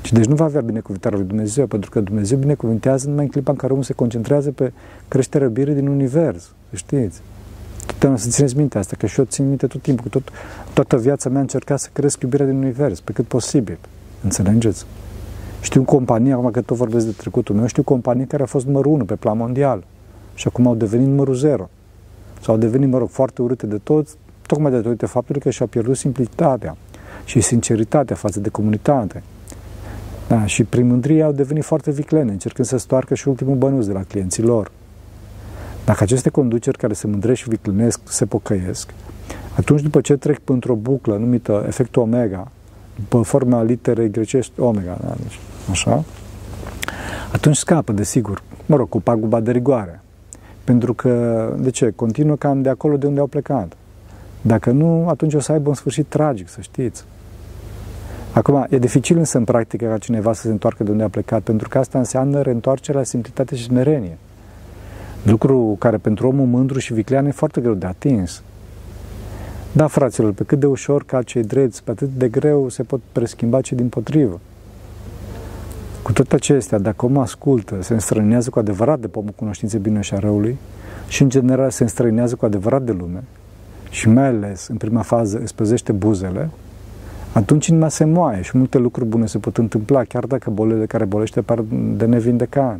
Și 0.02 0.14
deci 0.14 0.26
nu 0.26 0.36
va 0.36 0.46
avea 0.46 0.62
binecuvântarea 0.62 1.18
lui 1.18 1.28
Dumnezeu, 1.28 1.66
pentru 1.66 1.90
că 1.90 2.00
Dumnezeu 2.00 2.38
binecuvintează 2.38 3.10
numai 3.10 3.24
în 3.24 3.30
clipa 3.30 3.52
în 3.52 3.58
care 3.58 3.72
omul 3.72 3.84
se 3.84 3.94
concentrează 3.94 4.52
pe 4.52 4.72
creșterea 5.08 5.48
iubirii 5.48 5.74
din 5.74 5.88
Univers, 5.88 6.52
știți. 6.74 7.22
Totdeauna 7.86 8.18
să 8.18 8.30
țineți 8.30 8.58
minte 8.58 8.78
asta, 8.78 8.96
că 9.00 9.06
și 9.06 9.20
eu 9.20 9.26
țin 9.26 9.48
minte 9.48 9.68
tot 9.68 9.82
timpul, 9.82 10.04
că 10.04 10.10
tot, 10.10 10.30
toată 10.74 10.98
viața 10.98 11.30
mea 11.30 11.38
am 11.38 11.44
încercat 11.44 11.80
să 11.80 11.90
cresc 11.94 12.22
iubirea 12.22 12.46
din 12.46 12.56
Univers, 12.56 13.00
pe 13.00 13.12
cât 13.12 13.26
posibil. 13.26 13.78
Înțelegeți? 14.24 14.86
Știu 15.62 15.84
companii, 15.84 16.32
acum 16.32 16.52
că 16.52 16.62
tot 16.62 16.78
vorbesc 16.78 17.06
de 17.06 17.12
trecutul 17.12 17.56
meu, 17.56 17.66
știu 17.66 17.84
companii 17.84 18.26
care 18.26 18.42
au 18.42 18.48
fost 18.48 18.66
numărul 18.66 18.92
1 18.92 19.06
pe 19.06 19.16
plan 19.16 19.38
mondial 19.38 19.84
și 20.34 20.48
acum 20.48 20.68
au 20.68 20.76
devenit 20.76 21.08
numărul 21.08 21.36
0. 21.36 21.70
Sau 22.42 22.54
au 22.54 22.60
devenit, 22.60 22.90
mă 22.90 22.98
rog, 22.98 23.10
foarte 23.10 23.42
urâte 23.42 23.66
de 23.66 23.78
toți, 23.84 24.16
tocmai 24.48 24.72
de 24.72 24.78
datorită 24.78 25.06
faptului 25.06 25.42
că 25.42 25.50
și-au 25.50 25.68
pierdut 25.68 25.98
simplitatea 25.98 26.78
și 27.26 27.42
sinceritatea 27.42 28.16
față 28.16 28.40
de 28.40 28.50
comunitate. 28.50 29.24
Da, 30.28 30.46
și 30.46 30.64
prin 30.64 30.88
mândrie 30.88 31.24
au 31.24 31.32
devenit 31.32 31.64
foarte 31.64 31.92
viclene, 31.92 32.32
încercând 32.32 32.68
să 32.68 32.78
stoarcă 32.78 33.14
și 33.14 33.28
ultimul 33.28 33.56
bănuț 33.56 33.86
de 33.86 33.94
la 33.94 34.04
clienții 34.04 34.44
lor. 34.44 34.72
Dacă 35.86 36.04
aceste 36.04 36.30
conduceri 36.30 36.78
care 36.78 36.94
se 36.94 37.08
mândresc 37.08 37.42
și 37.42 37.50
viclenesc 37.50 38.00
se 38.04 38.26
pocăiesc, 38.26 38.94
atunci 39.58 39.82
după 39.82 40.02
ce 40.02 40.16
trec 40.16 40.40
într-o 40.46 40.76
buclă 40.76 41.18
numită 41.18 41.64
efectul 41.68 42.02
omega, 42.02 42.52
după 42.96 43.22
forma 43.22 43.64
literei 43.64 44.12
grecești 44.12 44.60
omega, 44.60 44.98
da? 45.02 45.14
deci, 45.22 45.40
așa, 45.70 46.04
atunci 47.34 47.56
scapă, 47.56 47.92
desigur, 47.92 48.42
mă 48.66 48.76
rog, 48.76 48.90
cu 48.90 49.02
paguba 49.02 49.40
de 49.40 49.52
rigoare. 49.52 50.02
Pentru 50.64 50.94
că, 50.94 51.54
de 51.60 51.70
ce? 51.70 51.94
Continuă 51.96 52.36
cam 52.36 52.62
de 52.62 52.70
acolo 52.70 52.98
de 52.98 53.08
unde 53.08 53.20
au 53.20 53.28
plecat. 53.28 53.74
Dacă 54.42 54.72
nu, 54.72 55.08
atunci 55.08 55.34
o 55.34 55.40
să 55.40 55.52
aibă 55.52 55.70
un 55.70 55.76
sfârșit 55.76 56.06
tragic, 56.08 56.50
să 56.50 56.62
știți. 56.62 57.04
Acum, 58.34 58.66
e 58.70 58.78
dificil 58.78 59.18
însă 59.18 59.38
în 59.38 59.44
practică 59.44 59.86
ca 59.86 59.98
cineva 59.98 60.34
să 60.34 60.42
se 60.42 60.50
întoarcă 60.50 60.84
de 60.84 60.92
unde 60.92 61.04
a 61.04 61.10
plecat, 61.10 61.42
pentru 61.42 61.70
că 61.70 61.78
asta 61.78 61.98
înseamnă 61.98 62.42
reîntoarcerea 62.42 63.00
la 63.00 63.06
simplitate 63.06 63.56
și 63.56 63.64
smerenie. 63.64 64.18
Lucru 65.24 65.76
care 65.80 65.98
pentru 65.98 66.28
omul 66.28 66.46
mândru 66.46 66.80
și 66.80 66.94
viclean 66.94 67.26
e 67.26 67.32
foarte 67.32 67.62
greu 67.62 67.74
de 67.74 67.86
atins. 67.86 68.42
Da, 69.72 69.88
fraților, 69.88 70.32
pe 70.32 70.44
cât 70.44 70.60
de 70.60 70.66
ușor 70.66 71.04
ca 71.04 71.22
cei 71.22 71.44
dreți, 71.44 71.84
pe 71.84 71.92
atât 71.92 72.10
de 72.18 72.28
greu 72.28 72.70
se 72.70 72.84
pot 72.84 73.00
preschimba 73.12 73.62
cei 73.62 73.78
din 73.78 73.90
potrivă. 73.90 74.40
Cu 76.02 76.12
toate 76.14 76.36
acestea, 76.36 76.78
dacă 76.78 77.06
omul 77.06 77.22
ascultă, 77.22 77.78
se 77.82 77.94
înstrăinează 77.94 78.50
cu 78.50 78.60
adevărat 78.60 79.00
de 79.00 79.08
pomul 79.08 79.34
cunoștinței 79.36 79.80
bine 79.80 80.02
și 80.02 80.14
a 80.14 80.20
răului 80.20 80.58
și, 81.08 81.22
în 81.22 81.30
general, 81.30 81.70
se 81.70 81.84
înstrăinează 81.84 82.36
cu 82.36 82.46
adevărat 82.46 82.82
de 82.82 82.92
lume 82.92 83.24
și, 83.90 84.10
mai 84.10 84.28
ales, 84.28 84.68
în 84.68 84.78
prima 84.78 85.02
fază, 85.02 85.40
îți 85.40 85.56
păzește 85.56 85.92
buzele, 85.92 86.50
atunci 87.34 87.68
inima 87.68 87.90
se 87.90 88.04
moaie 88.04 88.42
și 88.42 88.58
multe 88.58 88.78
lucruri 88.78 89.10
bune 89.10 89.26
se 89.26 89.38
pot 89.38 89.58
întâmpla, 89.58 90.04
chiar 90.04 90.26
dacă 90.26 90.50
bolile 90.50 90.86
care 90.86 91.06
bolește 91.06 91.42
par 91.42 91.64
de 91.96 92.06
nevindecat. 92.06 92.80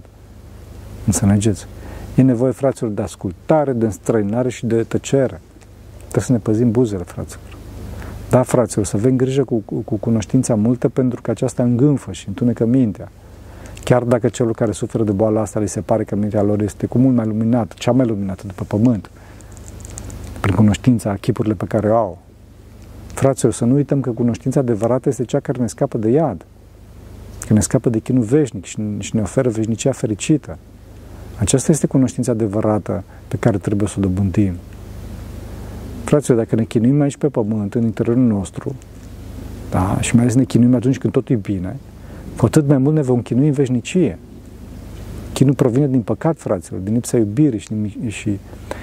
Înțelegeți? 1.06 1.68
E 2.16 2.22
nevoie, 2.22 2.52
fraților, 2.52 2.92
de 2.92 3.02
ascultare, 3.02 3.74
de 3.74 3.86
înstrăinare 3.86 4.50
și 4.50 4.66
de 4.66 4.84
tăcere. 4.84 5.42
Trebuie 5.98 6.24
să 6.24 6.32
ne 6.32 6.38
păzim 6.38 6.72
buzele, 6.72 7.04
fraților. 7.04 7.58
Da, 8.30 8.42
fraților, 8.42 8.86
să 8.86 8.96
avem 8.96 9.16
grijă 9.16 9.44
cu, 9.44 9.62
cu, 9.66 9.76
cu 9.76 9.96
cunoștința 9.96 10.56
multă 10.56 10.90
pentru 10.90 11.22
că 11.22 11.32
aceasta 11.32 11.64
îngânfă 11.64 12.12
și 12.12 12.28
întunecă 12.28 12.66
mintea. 12.66 13.12
Chiar 13.84 14.04
dacă 14.04 14.28
celor 14.28 14.54
care 14.54 14.72
suferă 14.72 15.04
de 15.04 15.12
boala 15.12 15.42
asta 15.42 15.60
li 15.60 15.68
se 15.68 15.82
pare 15.82 16.04
că 16.04 16.16
mintea 16.16 16.42
lor 16.42 16.62
este 16.62 16.86
cu 16.86 16.98
mult 16.98 17.16
mai 17.16 17.26
luminată, 17.26 17.76
cea 17.78 17.92
mai 17.92 18.06
luminată 18.06 18.44
după 18.48 18.64
pământ, 18.68 19.10
prin 20.40 20.56
cunoștința, 20.56 21.16
chipurile 21.16 21.54
pe 21.54 21.66
care 21.66 21.90
o 21.90 21.96
au. 21.96 22.18
Fraților, 23.14 23.54
să 23.54 23.66
nu 23.66 23.74
uităm 23.74 24.02
că 24.02 24.10
cunoștința 24.10 24.60
adevărată 24.60 25.10
este 25.10 25.24
cea 25.24 25.40
care 25.40 25.60
ne 25.60 25.68
scapă 25.68 25.98
de 25.98 26.10
iad, 26.10 26.46
că 27.48 27.54
ne 27.54 27.60
scapă 27.60 27.90
de 27.90 28.00
chinul 28.00 28.24
veșnic 28.24 28.66
și, 28.66 28.82
și 29.00 29.16
ne 29.16 29.22
oferă 29.22 29.50
veșnicia 29.50 29.92
fericită. 29.92 30.58
Aceasta 31.38 31.72
este 31.72 31.88
cunoștința 31.88 32.32
adevărată 32.32 33.04
pe 33.28 33.38
care 33.40 33.58
trebuie 33.58 33.88
să 33.88 33.96
o 33.98 34.02
dobândim. 34.02 34.54
Fraților, 36.04 36.38
dacă 36.38 36.56
ne 36.56 36.64
chinuim 36.64 37.02
aici 37.02 37.18
pe 37.18 37.28
pământ, 37.28 37.74
în 37.74 37.84
interiorul 37.84 38.24
nostru, 38.24 38.76
da, 39.70 39.98
și 40.02 40.16
mai 40.16 40.24
ales 40.24 40.36
ne 40.36 40.44
chinuim 40.44 40.76
atunci 40.76 40.98
când 40.98 41.14
totul 41.14 41.36
e 41.36 41.40
bine, 41.40 41.76
cu 42.38 42.46
atât 42.46 42.68
mai 42.68 42.78
mult 42.78 42.96
ne 42.96 43.02
vom 43.02 43.22
chinui 43.22 43.48
în 43.48 43.54
veșnicie. 43.54 44.18
Chinul 45.34 45.54
provine 45.54 45.88
din 45.88 46.02
păcat, 46.02 46.38
fraților, 46.38 46.80
din 46.80 46.94
lipsa 46.94 47.18
iubirii 47.18 47.60
și, 47.60 47.74
și, 48.08 48.40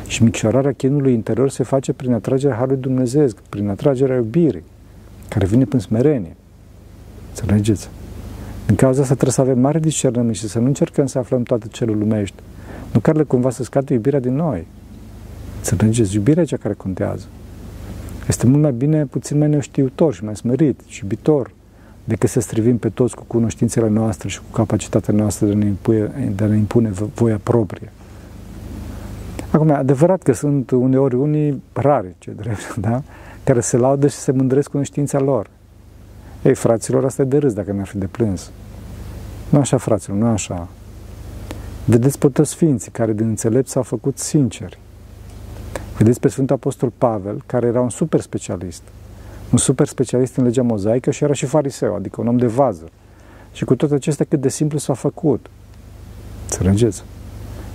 și 0.06 0.22
micșorarea 0.22 0.72
chinului 0.72 1.12
interior 1.12 1.50
se 1.50 1.62
face 1.62 1.92
prin 1.92 2.12
atragerea 2.12 2.56
Harului 2.56 2.80
Dumnezeu, 2.80 3.26
prin 3.48 3.68
atragerea 3.68 4.16
iubirii, 4.16 4.62
care 5.28 5.46
vine 5.46 5.64
prin 5.64 5.80
smerenie. 5.80 6.36
Înțelegeți? 7.28 7.88
Din 8.70 8.78
cauza 8.78 9.00
asta 9.00 9.14
trebuie 9.14 9.34
să 9.34 9.40
avem 9.40 9.58
mare 9.58 9.78
discernământ 9.78 10.36
și 10.36 10.48
să 10.48 10.58
nu 10.58 10.66
încercăm 10.66 11.06
să 11.06 11.18
aflăm 11.18 11.42
toate 11.42 11.66
cele 11.70 11.92
lumești. 11.92 12.36
Nu 12.92 13.00
care 13.00 13.22
cumva 13.22 13.50
să 13.50 13.62
scadă 13.62 13.92
iubirea 13.92 14.20
din 14.20 14.34
noi. 14.34 14.66
Înțelegeți? 15.56 16.14
Iubirea 16.14 16.42
e 16.42 16.46
cea 16.46 16.56
care 16.56 16.74
contează. 16.74 17.24
Este 18.28 18.46
mult 18.46 18.62
mai 18.62 18.72
bine 18.72 19.04
puțin 19.04 19.38
mai 19.38 19.48
neștiutor 19.48 20.14
și 20.14 20.24
mai 20.24 20.36
smerit 20.36 20.80
și 20.86 21.00
iubitor 21.02 21.50
decât 22.04 22.28
să 22.28 22.40
strivim 22.40 22.78
pe 22.78 22.88
toți 22.88 23.16
cu 23.16 23.24
cunoștințele 23.26 23.88
noastre 23.88 24.28
și 24.28 24.38
cu 24.38 24.50
capacitatea 24.52 25.14
noastră 25.14 25.46
de 25.46 25.52
a 25.52 25.56
ne 25.56 25.66
impune, 25.66 26.32
de 26.36 26.44
a 26.44 26.46
ne 26.46 26.56
impune 26.56 26.90
voia 27.14 27.40
proprie. 27.42 27.92
Acum, 29.50 29.70
adevărat 29.70 30.22
că 30.22 30.32
sunt 30.32 30.70
uneori 30.70 31.14
unii 31.14 31.62
rari, 31.72 32.14
ce 32.18 32.30
drept, 32.30 32.74
da? 32.88 33.02
care 33.44 33.60
se 33.60 33.76
laudă 33.76 34.08
și 34.08 34.16
se 34.16 34.32
mândresc 34.32 34.70
cunoștința 34.70 35.18
lor. 35.18 35.50
Ei, 36.42 36.54
fraților, 36.54 37.04
asta 37.04 37.22
e 37.22 37.24
de 37.24 37.38
râs 37.38 37.52
dacă 37.52 37.72
mi-ar 37.72 37.86
fi 37.86 37.98
de 37.98 38.06
plâns. 38.06 38.50
Nu 39.50 39.58
așa, 39.58 39.76
fraților, 39.76 40.16
nu 40.18 40.26
așa. 40.26 40.68
Vedeți 41.84 42.18
pe 42.18 42.28
toți 42.28 42.50
sfinții 42.50 42.90
care 42.90 43.12
din 43.12 43.26
înțelept 43.26 43.68
s-au 43.68 43.82
făcut 43.82 44.18
sinceri. 44.18 44.78
Vedeți 45.96 46.20
pe 46.20 46.28
Sfântul 46.28 46.54
Apostol 46.54 46.92
Pavel, 46.98 47.42
care 47.46 47.66
era 47.66 47.80
un 47.80 47.90
super 47.90 48.20
specialist. 48.20 48.82
Un 49.52 49.58
super 49.58 49.86
specialist 49.86 50.36
în 50.36 50.44
legea 50.44 50.62
mozaică 50.62 51.10
și 51.10 51.24
era 51.24 51.32
și 51.32 51.46
fariseu, 51.46 51.94
adică 51.94 52.20
un 52.20 52.26
om 52.26 52.36
de 52.36 52.46
vază. 52.46 52.88
Și 53.52 53.64
cu 53.64 53.74
toate 53.74 53.94
acestea 53.94 54.26
cât 54.28 54.40
de 54.40 54.48
simplu 54.48 54.78
s-a 54.78 54.94
făcut. 54.94 55.46
Înțelegeți? 56.42 57.04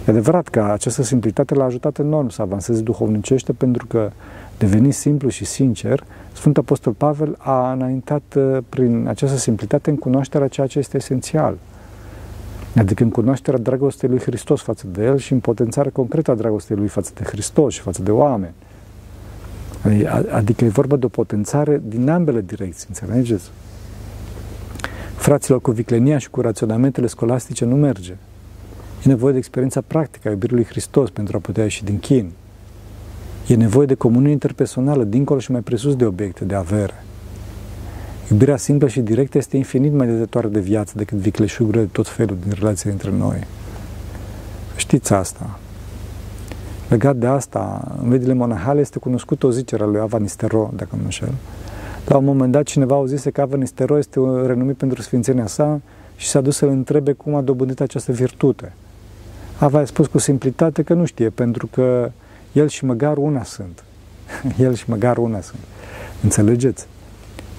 E 0.08 0.12
adevărat 0.12 0.48
că 0.48 0.62
această 0.62 1.04
simplitate 1.04 1.54
l-a 1.54 1.64
ajutat 1.64 2.00
enorm 2.00 2.30
să 2.30 2.42
avanseze 2.42 2.82
duhovnicește 2.82 3.54
pentru 3.54 3.86
că 3.86 4.12
deveni 4.58 4.92
simplu 4.92 5.30
și 5.30 5.46
sincer, 5.46 6.04
Sfântul 6.34 6.62
Apostol 6.62 6.94
Pavel 6.94 7.36
a 7.38 7.72
înaintat 7.72 8.36
uh, 8.36 8.58
prin 8.70 9.06
această 9.08 9.38
simplitate 9.38 9.90
în 9.90 9.96
cunoașterea 9.96 10.48
ceea 10.48 10.68
ce 10.68 10.80
este 10.80 10.98
esențial. 10.98 11.58
Adică 12.78 13.04
în 13.04 13.10
cunoașterea 13.10 13.60
dragostei 13.60 14.10
lui 14.10 14.20
Hristos 14.20 14.62
față 14.62 14.88
de 14.88 15.04
El 15.04 15.18
și 15.18 15.34
în 15.34 15.40
potențarea 15.40 15.92
concretă 15.92 16.32
a 16.32 16.36
dragostei 16.36 16.78
lui 16.78 16.88
față 16.88 17.12
de 17.16 17.24
Hristos 17.24 17.74
și 17.74 17.80
față 17.80 18.02
de 18.02 18.12
oameni. 18.12 18.54
Adică 20.32 20.66
e 20.66 20.70
vorba 20.70 20.96
de 20.96 21.06
o 21.06 21.10
potențare 21.10 21.82
din 21.86 22.10
ambele 22.10 22.42
direcții, 22.42 22.88
înțelegeți? 22.88 23.52
Fraților, 25.16 25.62
cu 25.62 25.72
viclenia 25.72 26.18
și 26.18 26.30
cu 26.30 26.42
raționamentele 26.42 27.08
scolastice 27.08 27.66
nu 27.66 27.76
merge. 27.76 28.16
E 29.06 29.10
nevoie 29.10 29.32
de 29.32 29.38
experiența 29.38 29.82
practică 29.88 30.28
a 30.28 30.32
iubirii 30.32 30.56
lui 30.56 30.66
Hristos 30.66 31.10
pentru 31.10 31.38
a 31.38 31.40
putea 31.40 31.64
ieși 31.64 31.84
din 31.84 32.00
chin. 32.00 32.32
E 33.48 33.56
nevoie 33.56 33.86
de 33.86 33.94
comuniune 33.94 34.32
interpersonală, 34.32 35.04
dincolo 35.04 35.40
și 35.40 35.52
mai 35.52 35.62
presus 35.62 35.96
de 35.96 36.06
obiecte, 36.06 36.46
de 36.46 36.56
avere. 36.56 37.04
Iubirea 38.32 38.58
simplă 38.58 38.88
și 38.88 39.00
directă 39.00 39.38
este 39.38 39.58
infinit 39.58 39.94
mai 39.94 40.08
dătătoare 40.08 40.48
de 40.48 40.60
viață 40.60 40.94
decât 40.96 41.18
vicleșugurile 41.18 41.84
de 41.84 41.90
tot 41.92 42.08
felul 42.08 42.38
din 42.44 42.52
relațiile 42.60 42.92
între 42.92 43.12
noi. 43.12 43.44
Știți 44.76 45.14
asta. 45.14 45.60
Legat 46.90 47.16
de 47.16 47.26
asta, 47.26 47.96
în 48.02 48.10
vedile 48.10 48.34
monahale 48.34 48.80
este 48.80 49.00
cunoscută 49.00 49.46
o 49.46 49.52
zicere 49.52 49.84
a 49.84 49.86
lui 49.86 50.00
Avanistero, 50.00 50.72
dacă 50.76 50.96
nu 50.96 51.04
înșel. 51.04 51.34
La 52.06 52.18
un 52.18 52.26
moment 52.26 52.52
dat 52.52 52.64
cineva 52.64 52.96
au 52.96 53.06
zis 53.06 53.26
că 53.34 53.42
Avanistero 53.42 53.98
este 53.98 54.20
renumit 54.46 54.76
pentru 54.76 55.02
sfințenia 55.02 55.48
sa 55.48 55.82
și 56.16 56.28
s-a 56.28 56.42
dus 56.42 56.56
să-l 56.56 56.70
întrebe 56.70 57.12
cum 57.12 57.36
a 57.36 57.42
dobândit 57.42 57.82
această 57.82 58.12
virtute. 58.12 58.74
Ava 59.58 59.80
a 59.80 59.86
spus 59.86 60.08
cu 60.08 60.18
simplitate 60.18 60.84
că 60.84 60.94
nu 60.94 61.06
știe, 61.06 61.30
pentru 61.30 61.68
că 61.68 62.12
el 62.56 62.68
și 62.68 62.86
măgar 62.86 63.18
una 63.18 63.44
sunt. 63.44 63.84
el 64.66 64.74
și 64.74 64.90
măgar 64.90 65.18
una 65.18 65.42
sunt. 65.42 65.60
Înțelegeți? 66.24 66.88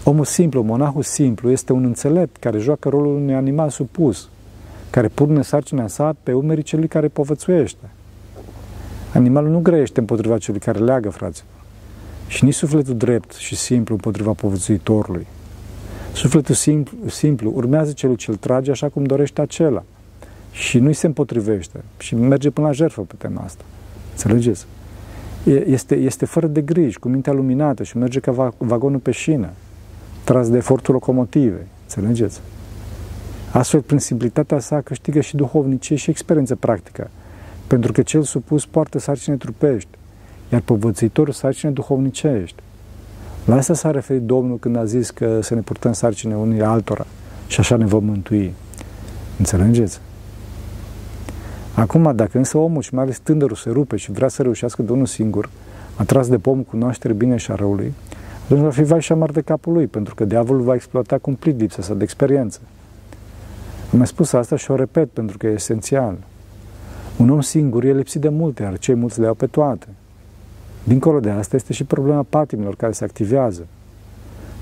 Omul 0.04 0.24
simplu, 0.24 0.62
monahul 0.62 1.02
simplu, 1.02 1.50
este 1.50 1.72
un 1.72 1.84
înțelept 1.84 2.36
care 2.36 2.58
joacă 2.58 2.88
rolul 2.88 3.16
unui 3.16 3.34
animal 3.34 3.70
supus, 3.70 4.28
care 4.90 5.08
pune 5.08 5.42
sarcina 5.42 5.86
sa 5.86 6.16
pe 6.22 6.32
umerii 6.32 6.62
celui 6.62 6.88
care 6.88 7.08
povățuiește. 7.08 7.90
Animalul 9.14 9.50
nu 9.50 9.60
grăiește 9.60 10.00
împotriva 10.00 10.38
celui 10.38 10.60
care 10.60 10.78
leagă, 10.78 11.08
fraților. 11.10 11.50
Și 12.26 12.44
nici 12.44 12.54
sufletul 12.54 12.96
drept 12.96 13.34
și 13.34 13.56
simplu 13.56 13.94
împotriva 13.94 14.32
povățuitorului. 14.32 15.26
Sufletul 16.12 16.54
simplu, 16.54 17.08
simplu 17.08 17.52
urmează 17.54 17.92
celui 17.92 18.16
ce 18.16 18.30
îl 18.30 18.36
trage 18.36 18.70
așa 18.70 18.88
cum 18.88 19.04
dorește 19.04 19.40
acela. 19.40 19.82
Și 20.50 20.78
nu-i 20.78 20.92
se 20.92 21.06
împotrivește. 21.06 21.84
Și 21.98 22.14
merge 22.14 22.50
până 22.50 22.66
la 22.66 22.72
jertfă 22.72 23.00
pe 23.00 23.14
tema 23.18 23.42
asta. 23.44 23.64
Înțelegeți? 24.10 24.66
Este, 25.46 25.94
este 25.94 26.24
fără 26.24 26.46
de 26.46 26.60
griji, 26.60 26.98
cu 26.98 27.08
mintea 27.08 27.32
luminată 27.32 27.82
și 27.82 27.96
merge 27.96 28.20
ca 28.20 28.52
vagonul 28.58 28.98
pe 28.98 29.10
șină 29.10 29.50
tras 30.24 30.50
de 30.50 30.56
efortul 30.56 30.94
locomotivei. 30.94 31.66
Înțelegeți? 31.82 32.40
Astfel, 33.52 33.80
prin 33.80 33.98
simplitatea 33.98 34.58
sa, 34.58 34.80
câștigă 34.80 35.20
și 35.20 35.36
duhovnicie 35.36 35.96
și 35.96 36.10
experiență 36.10 36.54
practică, 36.54 37.10
pentru 37.66 37.92
că 37.92 38.02
cel 38.02 38.22
supus 38.22 38.66
poartă 38.66 38.98
sarcine 38.98 39.36
trupești, 39.36 39.88
iar 40.52 40.60
povățitorul 40.60 41.32
sarcine 41.32 41.70
duhovnicești. 41.70 42.62
La 43.44 43.54
asta 43.54 43.74
s-a 43.74 43.90
referit 43.90 44.22
Domnul 44.22 44.58
când 44.58 44.76
a 44.76 44.84
zis 44.84 45.10
că 45.10 45.40
să 45.40 45.54
ne 45.54 45.60
purtăm 45.60 45.92
sarcine 45.92 46.36
unii 46.36 46.62
altora 46.62 47.06
și 47.46 47.60
așa 47.60 47.76
ne 47.76 47.86
vom 47.86 48.04
mântui. 48.04 48.52
Înțelegeți? 49.38 50.00
Acum, 51.76 52.12
dacă 52.14 52.38
însă 52.38 52.59
omul 52.59 52.83
și 52.83 52.95
mai 52.95 53.02
ales 53.02 53.18
tânărul 53.18 53.56
se 53.56 53.71
rupe 53.71 53.97
și 53.97 54.12
vrea 54.12 54.28
să 54.28 54.42
reușească 54.42 54.83
de 54.83 54.92
unul 54.92 55.06
singur, 55.06 55.49
atras 55.97 56.28
de 56.28 56.38
pom 56.38 56.62
cunoaștere 56.62 57.12
bine 57.12 57.37
și 57.37 57.50
a 57.50 57.54
răului, 57.54 57.95
atunci 58.45 58.61
va 58.61 58.71
fi 58.71 58.83
vai 58.83 59.00
și 59.00 59.12
amar 59.12 59.30
de 59.30 59.40
capul 59.40 59.73
lui, 59.73 59.87
pentru 59.87 60.14
că 60.14 60.25
diavolul 60.25 60.62
va 60.62 60.75
exploata 60.75 61.18
cumplit 61.18 61.61
lipsa 61.61 61.83
sa 61.83 61.95
de 61.95 62.02
experiență. 62.02 62.61
Am 63.92 63.99
mai 63.99 64.06
spus 64.06 64.33
asta 64.33 64.56
și 64.56 64.71
o 64.71 64.75
repet 64.75 65.09
pentru 65.09 65.38
că 65.38 65.47
e 65.47 65.50
esențial. 65.50 66.16
Un 67.16 67.30
om 67.30 67.40
singur 67.40 67.85
e 67.85 67.92
lipsit 67.92 68.21
de 68.21 68.28
multe, 68.28 68.62
iar 68.62 68.78
cei 68.78 68.95
mulți 68.95 69.21
le 69.21 69.26
au 69.26 69.35
pe 69.35 69.47
toate. 69.47 69.86
Dincolo 70.84 71.21
de 71.21 71.30
asta 71.30 71.56
este 71.56 71.73
și 71.73 71.84
problema 71.84 72.25
patimilor 72.28 72.76
care 72.76 72.93
se 72.93 73.04
activează. 73.04 73.67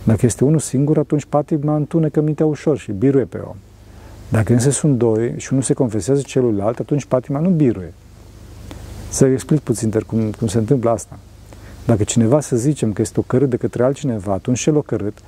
Dacă 0.04 0.26
este 0.26 0.44
unul 0.44 0.58
singur, 0.58 0.98
atunci 0.98 1.24
patima 1.24 1.76
întunecă 1.76 2.20
mintea 2.20 2.46
ușor 2.46 2.78
și 2.78 2.92
biruie 2.92 3.24
pe 3.24 3.38
om. 3.38 3.56
Dacă 4.28 4.52
însă 4.52 4.70
sunt 4.70 4.98
doi 4.98 5.34
și 5.36 5.48
unul 5.50 5.62
se 5.64 5.72
confesează 5.72 6.20
celuilalt, 6.20 6.78
atunci 6.78 7.04
patima 7.04 7.38
nu 7.38 7.48
biruie. 7.48 7.92
Să 9.08 9.26
explic 9.26 9.60
puțin 9.60 9.90
cum, 10.06 10.30
cum 10.30 10.46
se 10.46 10.58
întâmplă 10.58 10.90
asta. 10.90 11.18
Dacă 11.86 12.04
cineva 12.04 12.40
să 12.40 12.56
zicem 12.56 12.92
că 12.92 13.02
este 13.02 13.20
ocărât 13.20 13.50
de 13.50 13.56
către 13.56 13.82
altcineva, 13.82 14.32
atunci 14.32 14.60
cel 14.60 14.76
ocărât 14.76 15.18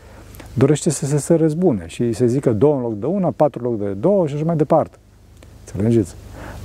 dorește 0.54 0.90
să 0.90 1.06
se, 1.06 1.18
se 1.18 1.35
răzbune 1.35 1.85
și 1.87 2.12
să 2.12 2.26
zică 2.26 2.52
două 2.52 2.74
în 2.74 2.80
loc 2.80 2.98
de 2.98 3.06
una, 3.06 3.30
patru 3.30 3.64
în 3.64 3.70
loc 3.70 3.78
de 3.78 3.92
două 3.92 4.26
și 4.26 4.35
așa 4.35 4.44
mai 4.44 4.56
departe. 4.56 4.96
Înțelegeți? 5.64 6.14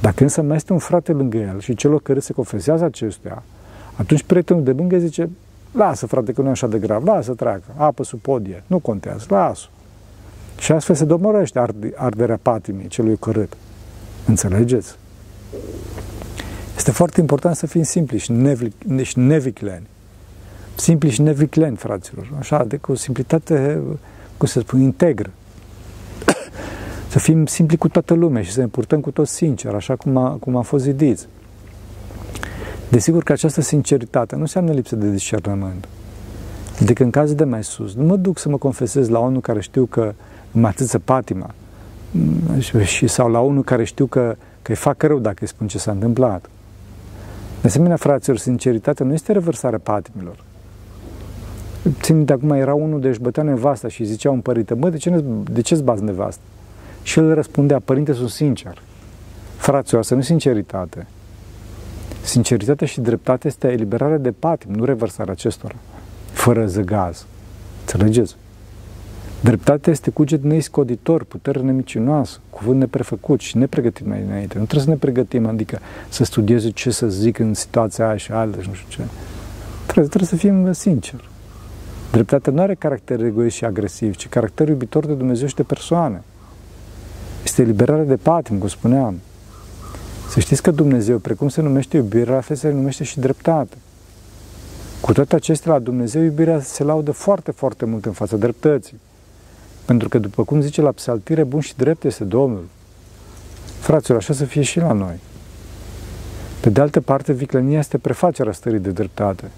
Dacă 0.02 0.24
însă 0.24 0.42
mai 0.42 0.56
este 0.56 0.74
un 0.74 0.80
frate 0.80 1.12
lângă 1.12 1.38
el 1.38 1.60
și 1.60 1.76
cel 1.76 1.94
ocărât 1.94 2.24
se 2.24 2.34
confesează 2.34 2.84
acestuia, 2.84 3.44
atunci 3.96 4.24
prietenul 4.24 4.64
de 4.64 4.72
lângă 4.72 4.98
zice, 4.98 5.30
lasă 5.72 6.06
frate 6.06 6.34
că 6.34 6.42
nu 6.42 6.48
e 6.48 6.52
așa 6.52 6.68
de 6.68 6.80
grav, 6.80 7.06
lasă 7.06 7.34
treacă, 7.34 7.64
apă 7.76 8.04
sub 8.04 8.20
podie, 8.20 8.64
nu 8.68 8.80
contează, 8.80 9.26
lasă. 9.30 9.68
Și 10.62 10.72
astfel 10.72 10.96
se 10.96 11.06
domorește 11.06 11.62
arderea 11.96 12.40
patimii 12.42 12.88
celui 12.88 13.12
ocărât. 13.12 13.58
Înțelegeți? 14.26 14.96
Este 16.76 16.92
foarte 16.92 17.20
important 17.20 17.56
să 17.56 17.68
fim 17.68 17.84
simpli 17.84 18.18
și, 18.18 18.32
nevi, 18.32 18.68
și 19.02 19.20
nevicleni. 19.20 19.88
Simpli 20.76 21.10
și 21.10 21.22
nevicleni, 21.22 21.76
fraților. 21.76 22.32
Așa, 22.40 22.64
de 22.64 22.78
cu 22.78 22.96
simplitate, 22.96 23.82
cum 24.38 24.48
să 24.48 24.60
spun, 24.60 24.82
integră. 24.82 25.30
să 27.10 27.20
fim 27.20 27.46
simpli 27.46 27.78
cu 27.78 27.88
toată 27.88 28.14
lumea 28.14 28.42
și 28.42 28.52
să 28.52 28.60
ne 28.60 28.68
purtăm 28.68 29.00
cu 29.00 29.12
toți 29.12 29.34
sincer, 29.34 29.74
așa 29.74 29.96
cum 29.96 30.18
a, 30.18 30.30
cum 30.30 30.56
a 30.56 30.62
fost 30.62 30.84
zidiți. 30.84 31.28
Desigur 32.90 33.24
că 33.24 33.32
această 33.32 33.62
sinceritate 33.62 34.36
nu 34.36 34.42
înseamnă 34.42 34.72
lipsă 34.72 34.96
de 34.96 35.10
discernământ. 35.10 35.88
Adică 36.82 37.04
în 37.04 37.10
cazul 37.10 37.36
de 37.36 37.44
mai 37.44 37.64
sus, 37.64 37.94
nu 37.94 38.04
mă 38.04 38.16
duc 38.16 38.40
să 38.40 38.50
mă 38.50 38.58
confesez 38.58 39.10
la 39.10 39.20
unul 39.20 39.42
care 39.42 39.62
știu 39.62 39.86
că 39.86 40.02
mă 40.02 40.14
atâță 40.62 41.00
patima 41.00 41.54
și, 42.86 43.08
sau 43.08 43.32
la 43.32 43.40
unul 43.40 43.64
care 43.64 43.84
știu 43.84 44.06
că, 44.06 44.36
că 44.62 44.72
îi 44.72 44.78
fac 44.78 45.04
rău 45.04 45.20
dacă 45.20 45.38
îi 45.40 45.48
spun 45.48 45.68
ce 45.68 45.78
s-a 45.78 45.92
întâmplat. 45.92 46.50
De 47.62 47.68
asemenea, 47.68 47.96
fraților, 47.96 48.38
sinceritatea 48.38 49.06
nu 49.06 49.14
este 49.14 49.32
revărsarea 49.32 49.80
patimilor. 49.84 50.44
Țin 52.02 52.26
de 52.26 52.34
acum, 52.34 52.52
era 52.52 52.74
unul 52.74 53.00
de 53.00 53.08
își 53.08 53.20
bătea 53.20 53.44
nevasta 53.44 53.88
și 53.88 54.04
zicea 54.04 54.32
un 54.32 54.42
părinte, 54.42 54.74
bă, 54.74 54.90
de 54.90 54.98
ce, 54.98 55.24
de 55.52 55.62
ce 55.62 55.74
îți 55.74 55.84
bați 55.84 56.04
nevasta? 56.04 56.42
Și 57.04 57.20
el 57.20 57.34
răspundea, 57.34 57.80
părinte, 57.80 58.14
sunt 58.14 58.30
sincer. 58.30 58.82
Fraților, 59.58 60.02
asta 60.02 60.16
nu 60.16 60.22
e 60.22 60.24
sinceritate. 60.24 61.08
Sinceritatea 62.22 62.88
și 62.88 63.02
dreptatea 63.02 63.50
este 63.50 63.72
eliberarea 63.72 64.18
de 64.18 64.32
patim, 64.32 64.74
nu 64.74 64.86
revărsarea 64.86 65.34
acestora, 65.34 65.76
fără 66.32 66.66
zăgaz. 66.66 67.26
Înțelegeți? 67.80 68.36
Dreptatea 69.44 69.92
este 69.92 70.10
cuget 70.10 70.44
neiscoditor, 70.44 71.24
putere 71.24 71.60
nemicinoasă, 71.60 72.40
cuvânt 72.50 72.80
neprefăcut 72.80 73.40
și 73.40 73.58
nepregătit 73.58 74.06
mai 74.06 74.24
înainte. 74.28 74.58
Nu 74.58 74.64
trebuie 74.64 74.86
să 74.86 74.90
ne 74.90 74.96
pregătim, 74.96 75.46
adică 75.46 75.80
să 76.10 76.24
studieze 76.24 76.70
ce 76.70 76.92
să 76.92 77.08
zic 77.08 77.40
în 77.40 77.54
situația 77.54 78.08
aia 78.08 78.18
și 78.18 78.32
altă 78.32 78.62
și 78.62 78.68
nu 78.68 78.74
știu 78.74 78.90
ce. 78.90 79.10
Trebuie, 79.86 80.08
trebuie 80.08 80.30
să 80.30 80.36
fim 80.36 80.72
sinceri. 80.72 81.30
Dreptatea 82.12 82.54
nu 82.54 82.62
are 82.62 82.76
caracter 82.76 83.24
egoist 83.24 83.56
și 83.56 83.66
agresiv, 83.66 84.16
ci 84.16 84.28
caracter 84.28 84.68
iubitor 84.68 85.06
de 85.06 85.14
Dumnezeu 85.14 85.48
și 85.48 85.56
de 85.56 85.64
persoane. 85.64 86.22
Este 87.44 87.62
eliberare 87.62 88.04
de 88.04 88.16
patim, 88.16 88.58
cum 88.58 88.68
spuneam. 88.68 89.20
Să 90.30 90.40
știți 90.40 90.62
că 90.62 90.72
Dumnezeu, 90.72 91.18
precum 91.18 91.50
se 91.50 91.62
numește 91.62 91.98
iubirea, 91.98 92.34
la 92.34 92.42
fel 92.42 92.56
se 92.56 92.70
numește 92.70 93.04
și 93.04 93.20
dreptate. 93.20 93.78
Cu 95.02 95.14
toate 95.14 95.36
acestea, 95.36 95.72
la 95.72 95.80
Dumnezeu 95.80 96.22
iubirea 96.22 96.60
se 96.60 96.84
laudă 96.84 97.12
foarte, 97.12 97.52
foarte 97.52 97.86
mult 97.86 98.06
în 98.06 98.12
fața 98.12 98.38
dreptății. 98.38 99.00
Pentru 99.86 100.10
că, 100.10 100.20
după 100.20 100.44
cum 100.44 100.62
zice 100.62 100.82
la 100.82 100.92
psaltire, 100.92 101.44
bun 101.44 101.60
și 101.60 101.76
drept 101.76 102.04
este 102.04 102.24
Domnul. 102.24 102.68
Fraților, 103.80 104.18
așa 104.18 104.34
să 104.34 104.46
fie 104.46 104.62
și 104.62 104.80
la 104.80 104.92
noi. 104.92 105.20
Pe 106.62 106.70
de 106.70 106.82
altă 106.82 107.02
parte, 107.02 107.34
viclenia 107.34 107.80
este 107.80 107.98
prefacerea 107.98 108.52
stării 108.52 108.80
de 108.80 108.90
dreptate. 108.90 109.52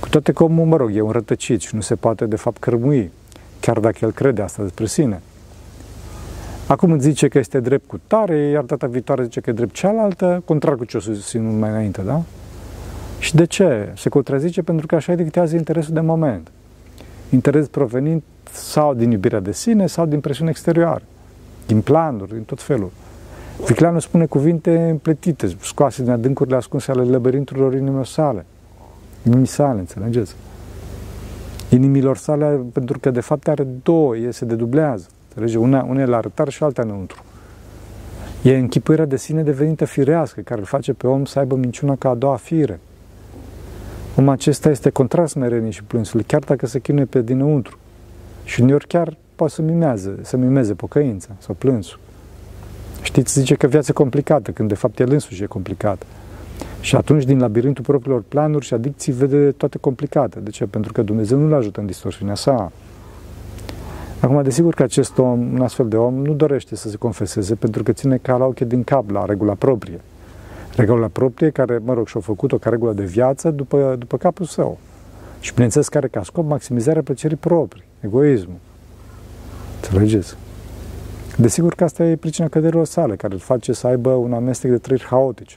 Cu 0.00 0.08
toate 0.08 0.32
că 0.32 0.44
omul, 0.44 0.66
mă 0.66 0.76
rog, 0.76 0.96
e 0.96 1.00
un 1.00 1.10
rătăcit 1.10 1.60
și 1.60 1.74
nu 1.74 1.80
se 1.80 1.94
poate, 1.94 2.26
de 2.26 2.36
fapt, 2.36 2.58
cărmui, 2.58 3.10
chiar 3.60 3.78
dacă 3.78 3.98
el 4.00 4.12
crede 4.12 4.42
asta 4.42 4.62
despre 4.62 4.86
sine. 4.86 5.20
Acum 6.66 6.92
îți 6.92 7.02
zice 7.02 7.28
că 7.28 7.38
este 7.38 7.60
drept 7.60 7.88
cu 7.88 8.00
tare, 8.06 8.36
iar 8.36 8.62
data 8.62 8.86
viitoare 8.86 9.22
zice 9.22 9.40
că 9.40 9.50
e 9.50 9.52
drept 9.52 9.74
cealaltă, 9.74 10.42
contrar 10.44 10.76
cu 10.76 10.84
ce 10.84 10.96
o 10.96 11.00
susținut 11.00 11.58
mai 11.58 11.70
înainte, 11.70 12.02
da? 12.02 12.22
Și 13.18 13.34
de 13.34 13.44
ce? 13.44 13.92
Se 13.96 14.08
contrazice 14.08 14.62
pentru 14.62 14.86
că 14.86 14.94
așa 14.94 15.14
dictează 15.14 15.56
interesul 15.56 15.94
de 15.94 16.00
moment. 16.00 16.50
Interes 17.30 17.66
provenind 17.66 18.22
sau 18.52 18.94
din 18.94 19.10
iubirea 19.10 19.40
de 19.40 19.52
sine 19.52 19.86
sau 19.86 20.06
din 20.06 20.20
presiune 20.20 20.50
exterioară, 20.50 21.02
din 21.66 21.80
planuri, 21.80 22.32
din 22.32 22.42
tot 22.42 22.62
felul. 22.62 22.90
Vicleanu 23.66 23.98
spune 23.98 24.26
cuvinte 24.26 24.88
împletite, 24.90 25.56
scoase 25.60 26.02
din 26.02 26.10
adâncurile 26.10 26.56
ascunse 26.56 26.90
ale 26.90 27.04
labirinturilor 27.04 27.74
inimilor 27.74 28.06
sale. 28.06 28.46
Inimii 29.22 29.46
sale, 29.46 29.78
înțelegeți? 29.78 30.34
Inimilor 31.68 32.16
sale, 32.16 32.60
pentru 32.72 32.98
că 32.98 33.10
de 33.10 33.20
fapt 33.20 33.48
are 33.48 33.66
două, 33.82 34.14
se 34.30 34.44
dedublează. 34.44 35.06
Înțelege? 35.28 35.58
Una, 35.58 35.86
una 35.88 36.00
e 36.00 36.04
la 36.04 36.16
arătar 36.16 36.48
și 36.48 36.62
alta 36.62 36.82
înăuntru. 36.82 37.22
E 38.42 38.56
închipuirea 38.56 39.04
de 39.04 39.16
sine 39.16 39.42
devenită 39.42 39.84
firească, 39.84 40.40
care 40.40 40.60
îl 40.60 40.66
face 40.66 40.92
pe 40.92 41.06
om 41.06 41.24
să 41.24 41.38
aibă 41.38 41.54
minciuna 41.56 41.96
ca 41.96 42.08
a 42.08 42.14
doua 42.14 42.36
fire. 42.36 42.80
Omul 44.18 44.32
acesta 44.32 44.70
este 44.70 44.90
contrar 44.90 45.28
smerenie 45.28 45.70
și 45.70 45.82
plânsului, 45.82 46.24
chiar 46.24 46.40
dacă 46.40 46.66
se 46.66 46.78
chinuie 46.78 47.04
pe 47.04 47.22
dinăuntru. 47.22 47.78
Și 48.44 48.60
uneori 48.60 48.86
chiar 48.86 49.16
poate 49.34 49.52
să 49.52 49.62
mimeze, 49.62 50.14
să 50.22 50.36
mimeze 50.36 50.74
pocăința 50.74 51.28
sau 51.38 51.54
plânsul. 51.58 51.98
Știți, 53.02 53.38
zice 53.38 53.54
că 53.54 53.66
viața 53.66 53.86
e 53.90 53.92
complicată, 53.92 54.50
când 54.50 54.68
de 54.68 54.74
fapt 54.74 54.98
el 54.98 55.12
însuși 55.12 55.42
e 55.42 55.46
complicată. 55.46 56.06
Și 56.80 56.96
atunci, 56.96 57.24
din 57.24 57.38
labirintul 57.38 57.84
propriilor 57.84 58.22
planuri 58.28 58.64
și 58.64 58.74
adicții, 58.74 59.12
vede 59.12 59.50
toate 59.50 59.78
complicate. 59.78 60.40
De 60.40 60.50
ce? 60.50 60.64
Pentru 60.64 60.92
că 60.92 61.02
Dumnezeu 61.02 61.38
nu-l 61.38 61.54
ajută 61.54 61.80
în 61.80 61.86
distorsiunea 61.86 62.34
sa. 62.34 62.72
Acum, 64.20 64.42
desigur 64.42 64.74
că 64.74 64.82
acest 64.82 65.18
om, 65.18 65.52
un 65.52 65.60
astfel 65.60 65.88
de 65.88 65.96
om, 65.96 66.14
nu 66.14 66.32
dorește 66.32 66.76
să 66.76 66.88
se 66.88 66.96
confeseze 66.96 67.54
pentru 67.54 67.82
că 67.82 67.92
ține 67.92 68.16
ca 68.16 68.36
la 68.36 68.44
ochi 68.44 68.60
din 68.60 68.84
cap 68.84 69.10
la 69.10 69.24
regula 69.24 69.54
proprie. 69.54 70.00
Regula 70.76 71.08
proprie 71.08 71.50
care, 71.50 71.78
mă 71.84 71.94
rog, 71.94 72.06
și-a 72.06 72.20
făcut-o 72.20 72.58
ca 72.58 72.70
regulă 72.70 72.92
de 72.92 73.04
viață 73.04 73.50
după, 73.50 73.96
după 73.98 74.16
capul 74.16 74.46
său. 74.46 74.78
Și, 75.40 75.52
bineînțeles, 75.52 75.88
care 75.88 76.08
ca 76.08 76.22
scop 76.22 76.46
maximizarea 76.48 77.02
plăcerii 77.02 77.36
proprii, 77.36 77.84
egoismul. 78.00 78.56
Înțelegeți? 79.82 80.36
Desigur 81.36 81.74
că 81.74 81.84
asta 81.84 82.04
e 82.04 82.16
pricina 82.16 82.48
căderilor 82.48 82.86
sale, 82.86 83.16
care 83.16 83.32
îl 83.32 83.38
face 83.38 83.72
să 83.72 83.86
aibă 83.86 84.10
un 84.10 84.32
amestec 84.32 84.70
de 84.70 84.78
trăiri 84.78 85.04
haotice. 85.04 85.56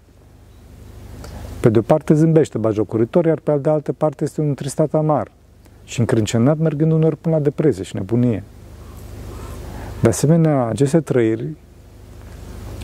Pe 1.59 1.69
de 1.69 1.79
o 1.79 1.81
parte 1.81 2.13
zâmbește 2.13 2.57
bajocuritor, 2.57 3.25
iar 3.25 3.39
pe 3.39 3.57
de 3.61 3.69
altă 3.69 3.93
parte 3.93 4.23
este 4.23 4.41
un 4.41 4.47
întristat 4.47 4.93
amar 4.93 5.31
și 5.83 5.99
încrâncenat, 5.99 6.57
mergând 6.57 6.91
unor 6.91 7.15
până 7.15 7.35
la 7.35 7.41
depresie 7.41 7.83
și 7.83 7.95
nebunie. 7.95 8.43
De 10.01 10.07
asemenea, 10.07 10.65
aceste 10.65 10.99
trăiri, 10.99 11.47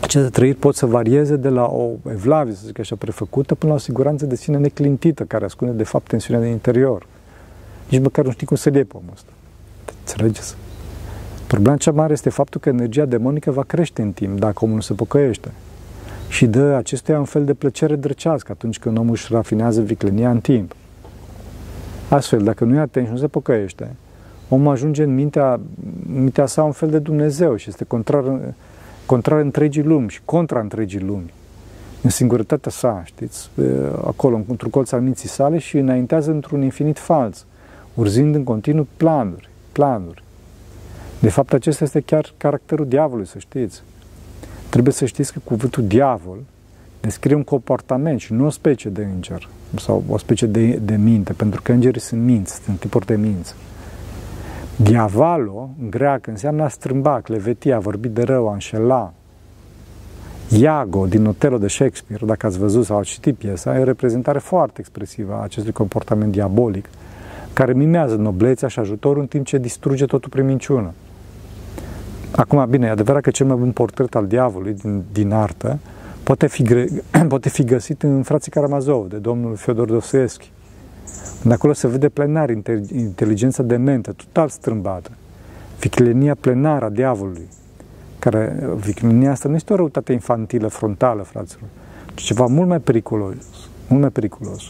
aceste 0.06 0.28
trăiri 0.28 0.56
pot 0.56 0.74
să 0.74 0.86
varieze 0.86 1.36
de 1.36 1.48
la 1.48 1.64
o 1.64 1.90
evlavie, 2.10 2.54
să 2.54 2.62
zic 2.66 2.78
așa, 2.78 2.96
prefăcută, 2.96 3.54
până 3.54 3.72
la 3.72 3.78
o 3.78 3.80
siguranță 3.80 4.26
de 4.26 4.36
sine 4.36 4.56
neclintită, 4.56 5.24
care 5.24 5.44
ascunde, 5.44 5.74
de 5.74 5.84
fapt, 5.84 6.08
tensiunea 6.08 6.42
din 6.42 6.52
interior. 6.52 7.06
Nici 7.88 8.00
măcar 8.00 8.24
nu 8.24 8.30
știi 8.30 8.46
cum 8.46 8.56
să-l 8.56 8.74
iei 8.74 8.84
pe 8.84 8.96
omul 8.96 9.10
ăsta. 9.12 9.30
Înțelegeți? 9.98 10.56
Problema 11.46 11.76
cea 11.76 11.90
mare 11.90 12.12
este 12.12 12.30
faptul 12.30 12.60
că 12.60 12.68
energia 12.68 13.04
demonică 13.04 13.50
va 13.50 13.62
crește 13.62 14.02
în 14.02 14.12
timp 14.12 14.38
dacă 14.38 14.64
omul 14.64 14.74
nu 14.74 14.80
se 14.80 14.92
pocăiește. 14.92 15.50
Și 16.28 16.46
dă 16.46 16.60
acestuia 16.60 17.18
un 17.18 17.24
fel 17.24 17.44
de 17.44 17.54
plăcere 17.54 17.96
drăcească 17.96 18.52
atunci 18.52 18.78
când 18.78 18.98
omul 18.98 19.12
își 19.12 19.32
rafinează 19.32 19.80
viclenia 19.80 20.30
în 20.30 20.40
timp. 20.40 20.74
Astfel, 22.08 22.42
dacă 22.42 22.64
nu 22.64 22.74
e 22.74 22.78
atent 22.78 23.06
și 23.06 23.12
nu 23.12 23.18
se 23.18 23.26
pocăiește, 23.26 23.96
omul 24.48 24.72
ajunge 24.72 25.02
în 25.02 25.14
mintea, 25.14 25.60
în 26.14 26.22
mintea 26.22 26.46
sa 26.46 26.62
un 26.62 26.72
fel 26.72 26.90
de 26.90 26.98
Dumnezeu 26.98 27.56
și 27.56 27.68
este 27.68 27.84
contrar, 27.84 28.24
contrar 29.06 29.40
întregii 29.40 29.82
lumi 29.82 30.08
și 30.08 30.20
contra 30.24 30.60
întregii 30.60 31.00
lumi. 31.00 31.32
În 32.02 32.10
singurătatea 32.10 32.70
sa, 32.70 33.02
știți, 33.04 33.50
acolo, 34.04 34.40
într-un 34.48 34.70
colț 34.70 34.92
al 34.92 35.00
minții 35.00 35.28
sale 35.28 35.58
și 35.58 35.76
înaintează 35.76 36.30
într-un 36.30 36.62
infinit 36.62 36.98
fals, 36.98 37.46
urzind 37.94 38.34
în 38.34 38.44
continuu 38.44 38.86
planuri, 38.96 39.48
planuri. 39.72 40.22
De 41.18 41.28
fapt, 41.28 41.52
acesta 41.52 41.84
este 41.84 42.00
chiar 42.00 42.32
caracterul 42.36 42.88
diavolului, 42.88 43.26
să 43.26 43.38
știți. 43.38 43.82
Trebuie 44.68 44.92
să 44.92 45.04
știți 45.04 45.32
că 45.32 45.38
cuvântul 45.44 45.86
diavol 45.86 46.38
descrie 47.00 47.34
un 47.34 47.44
comportament 47.44 48.20
și 48.20 48.32
nu 48.32 48.46
o 48.46 48.50
specie 48.50 48.90
de 48.90 49.06
înger 49.14 49.48
sau 49.78 50.04
o 50.08 50.18
specie 50.18 50.46
de, 50.46 50.66
de 50.66 50.96
minte, 50.96 51.32
pentru 51.32 51.62
că 51.62 51.72
îngerii 51.72 52.00
sunt 52.00 52.22
minți, 52.22 52.62
sunt 52.64 52.78
tipuri 52.78 53.06
de 53.06 53.16
minți. 53.16 53.54
Diavolo, 54.76 55.70
în 55.80 55.90
greacă, 55.90 56.30
înseamnă 56.30 56.62
a 56.62 56.68
strâmba, 56.68 57.20
clevetia, 57.20 57.76
a 57.76 57.78
vorbi 57.78 58.08
de 58.08 58.22
rău, 58.22 58.48
a 58.48 58.52
înșela. 58.52 59.12
Iago, 60.48 61.06
din 61.06 61.26
Otello 61.26 61.58
de 61.58 61.68
Shakespeare, 61.68 62.26
dacă 62.26 62.46
ați 62.46 62.58
văzut 62.58 62.84
sau 62.84 62.98
ați 62.98 63.10
citit 63.10 63.36
piesa, 63.36 63.76
e 63.76 63.80
o 63.80 63.84
reprezentare 63.84 64.38
foarte 64.38 64.76
expresivă 64.78 65.32
a 65.32 65.42
acestui 65.42 65.72
comportament 65.72 66.32
diabolic, 66.32 66.88
care 67.52 67.72
mimează 67.72 68.14
noblețea 68.14 68.68
și 68.68 68.78
ajutorul 68.78 69.20
în 69.20 69.26
timp 69.26 69.46
ce 69.46 69.58
distruge 69.58 70.04
totul 70.04 70.30
prin 70.30 70.46
minciună. 70.46 70.92
Acum, 72.30 72.66
bine, 72.70 72.86
e 72.86 72.90
adevărat 72.90 73.22
că 73.22 73.30
cel 73.30 73.46
mai 73.46 73.56
bun 73.56 73.72
portret 73.72 74.14
al 74.14 74.26
diavolului 74.26 74.74
din, 74.74 75.04
din 75.12 75.32
artă 75.32 75.78
poate 76.22 76.46
fi, 76.46 76.64
poate 77.28 77.48
fi 77.48 77.64
găsit 77.64 78.02
în 78.02 78.22
Frații 78.22 78.50
Karamazov, 78.50 79.08
de 79.08 79.16
domnul 79.16 79.56
Fyodor 79.56 79.90
Dostoevski. 79.90 80.50
De 81.42 81.52
acolo 81.52 81.72
se 81.72 81.88
vede 81.88 82.08
plenar 82.08 82.50
inteligența 82.92 83.62
dementă, 83.62 84.12
total 84.12 84.48
strâmbată. 84.48 85.10
Viclenia 85.80 86.34
plenară 86.34 86.84
a 86.84 86.88
diavolului. 86.88 87.48
Care, 88.18 88.68
viclenia 88.76 89.30
asta 89.30 89.48
nu 89.48 89.54
este 89.54 89.72
o 89.72 89.76
răutate 89.76 90.12
infantilă, 90.12 90.68
frontală, 90.68 91.22
fraților, 91.22 91.68
ci 92.14 92.22
ceva 92.22 92.46
mult 92.46 92.68
mai 92.68 92.78
periculos. 92.78 93.36
Mult 93.88 94.00
mai 94.00 94.10
periculos. 94.10 94.62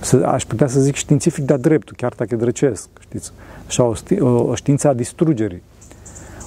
Să, 0.00 0.16
aș 0.16 0.44
putea 0.44 0.66
să 0.66 0.80
zic 0.80 0.94
științific 0.94 1.44
de-a 1.44 1.56
dreptul, 1.56 1.96
chiar 1.96 2.12
dacă 2.16 2.34
e 2.34 2.36
drăcesc, 2.36 2.88
știți? 3.00 3.32
Așa, 3.66 3.84
o, 3.84 3.94
o, 4.20 4.26
o 4.26 4.54
știință 4.54 4.88
a 4.88 4.92
distrugerii 4.92 5.62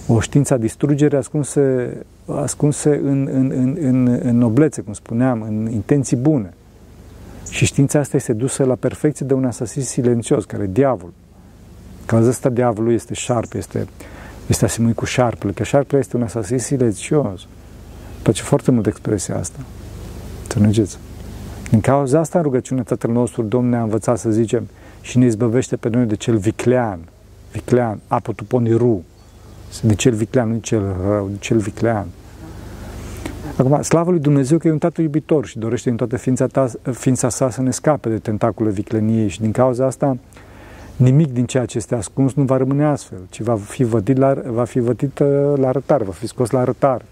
o 0.07 0.19
știință 0.19 0.53
a 0.53 0.57
distrugerii 0.57 1.17
ascunse, 1.17 1.95
ascunse 2.25 3.01
în, 3.03 3.29
în, 3.31 3.51
în, 3.51 3.77
în, 3.81 4.19
în 4.23 4.37
noblețe, 4.37 4.81
cum 4.81 4.93
spuneam, 4.93 5.41
în 5.41 5.71
intenții 5.71 6.17
bune. 6.17 6.53
Și 7.49 7.65
știința 7.65 7.99
asta 7.99 8.15
este 8.17 8.33
dusă 8.33 8.63
la 8.63 8.75
perfecție 8.75 9.25
de 9.25 9.33
un 9.33 9.45
asasin 9.45 9.81
silențios, 9.81 10.45
care 10.45 10.63
e 10.63 10.67
diavol. 10.67 11.13
Cazul 12.05 12.29
ăsta 12.29 12.49
diavolul 12.49 12.93
este 12.93 13.13
șarpe, 13.13 13.57
este, 13.57 13.87
este 14.47 14.65
asemuit 14.65 14.95
cu 14.95 15.05
șarpele, 15.05 15.51
că 15.51 15.63
șarpele 15.63 15.99
este 15.99 16.15
un 16.15 16.23
asasin 16.23 16.59
silențios. 16.59 17.41
Îmi 17.41 18.23
place 18.23 18.41
foarte 18.41 18.71
mult 18.71 18.85
expresia 18.85 19.37
asta. 19.37 19.59
Înțelegeți? 20.41 20.97
Din 21.69 21.81
cauza 21.81 22.19
asta, 22.19 22.37
în 22.37 22.43
rugăciunea 22.43 22.83
Tatăl 22.83 23.11
nostru, 23.11 23.41
Domnul 23.41 23.69
ne-a 23.69 23.81
învățat 23.81 24.17
să 24.17 24.29
zicem 24.29 24.67
și 25.01 25.17
ne 25.17 25.25
izbăvește 25.25 25.75
pe 25.75 25.89
noi 25.89 26.05
de 26.05 26.15
cel 26.15 26.37
viclean, 26.37 26.99
viclean, 27.51 27.99
apotuponiru, 28.07 29.03
de 29.81 29.95
cel 29.95 30.13
viclean, 30.13 30.49
nu 30.49 30.57
cel 30.57 30.95
rău, 31.07 31.27
de 31.27 31.37
cel 31.39 31.57
viclean. 31.57 32.07
Acum, 33.57 33.81
slavă 33.81 34.11
lui 34.11 34.19
Dumnezeu 34.19 34.57
că 34.57 34.67
e 34.67 34.71
un 34.71 34.77
tată 34.77 35.01
iubitor 35.01 35.45
și 35.45 35.59
dorește 35.59 35.89
în 35.89 35.95
toată 35.95 36.17
ființa, 36.17 36.47
ta, 36.47 36.71
ființa 36.91 37.29
sa 37.29 37.49
să 37.49 37.61
ne 37.61 37.71
scape 37.71 38.09
de 38.09 38.17
tentacule 38.17 38.69
vicleniei 38.69 39.27
și 39.27 39.41
din 39.41 39.51
cauza 39.51 39.85
asta 39.85 40.17
nimic 40.95 41.33
din 41.33 41.45
ceea 41.45 41.65
ce 41.65 41.77
este 41.77 41.95
ascuns 41.95 42.33
nu 42.33 42.43
va 42.43 42.57
rămâne 42.57 42.85
astfel, 42.85 43.17
ci 43.29 43.41
va 43.41 43.55
fi 43.55 43.83
vădit 43.83 44.17
la, 44.17 44.33
va 44.45 44.63
fi 44.63 44.79
vădit 44.79 45.19
uh, 45.19 45.27
la 45.55 45.67
arătare, 45.67 46.03
va 46.03 46.11
fi 46.11 46.27
scos 46.27 46.49
la 46.49 46.59
arătare. 46.59 47.05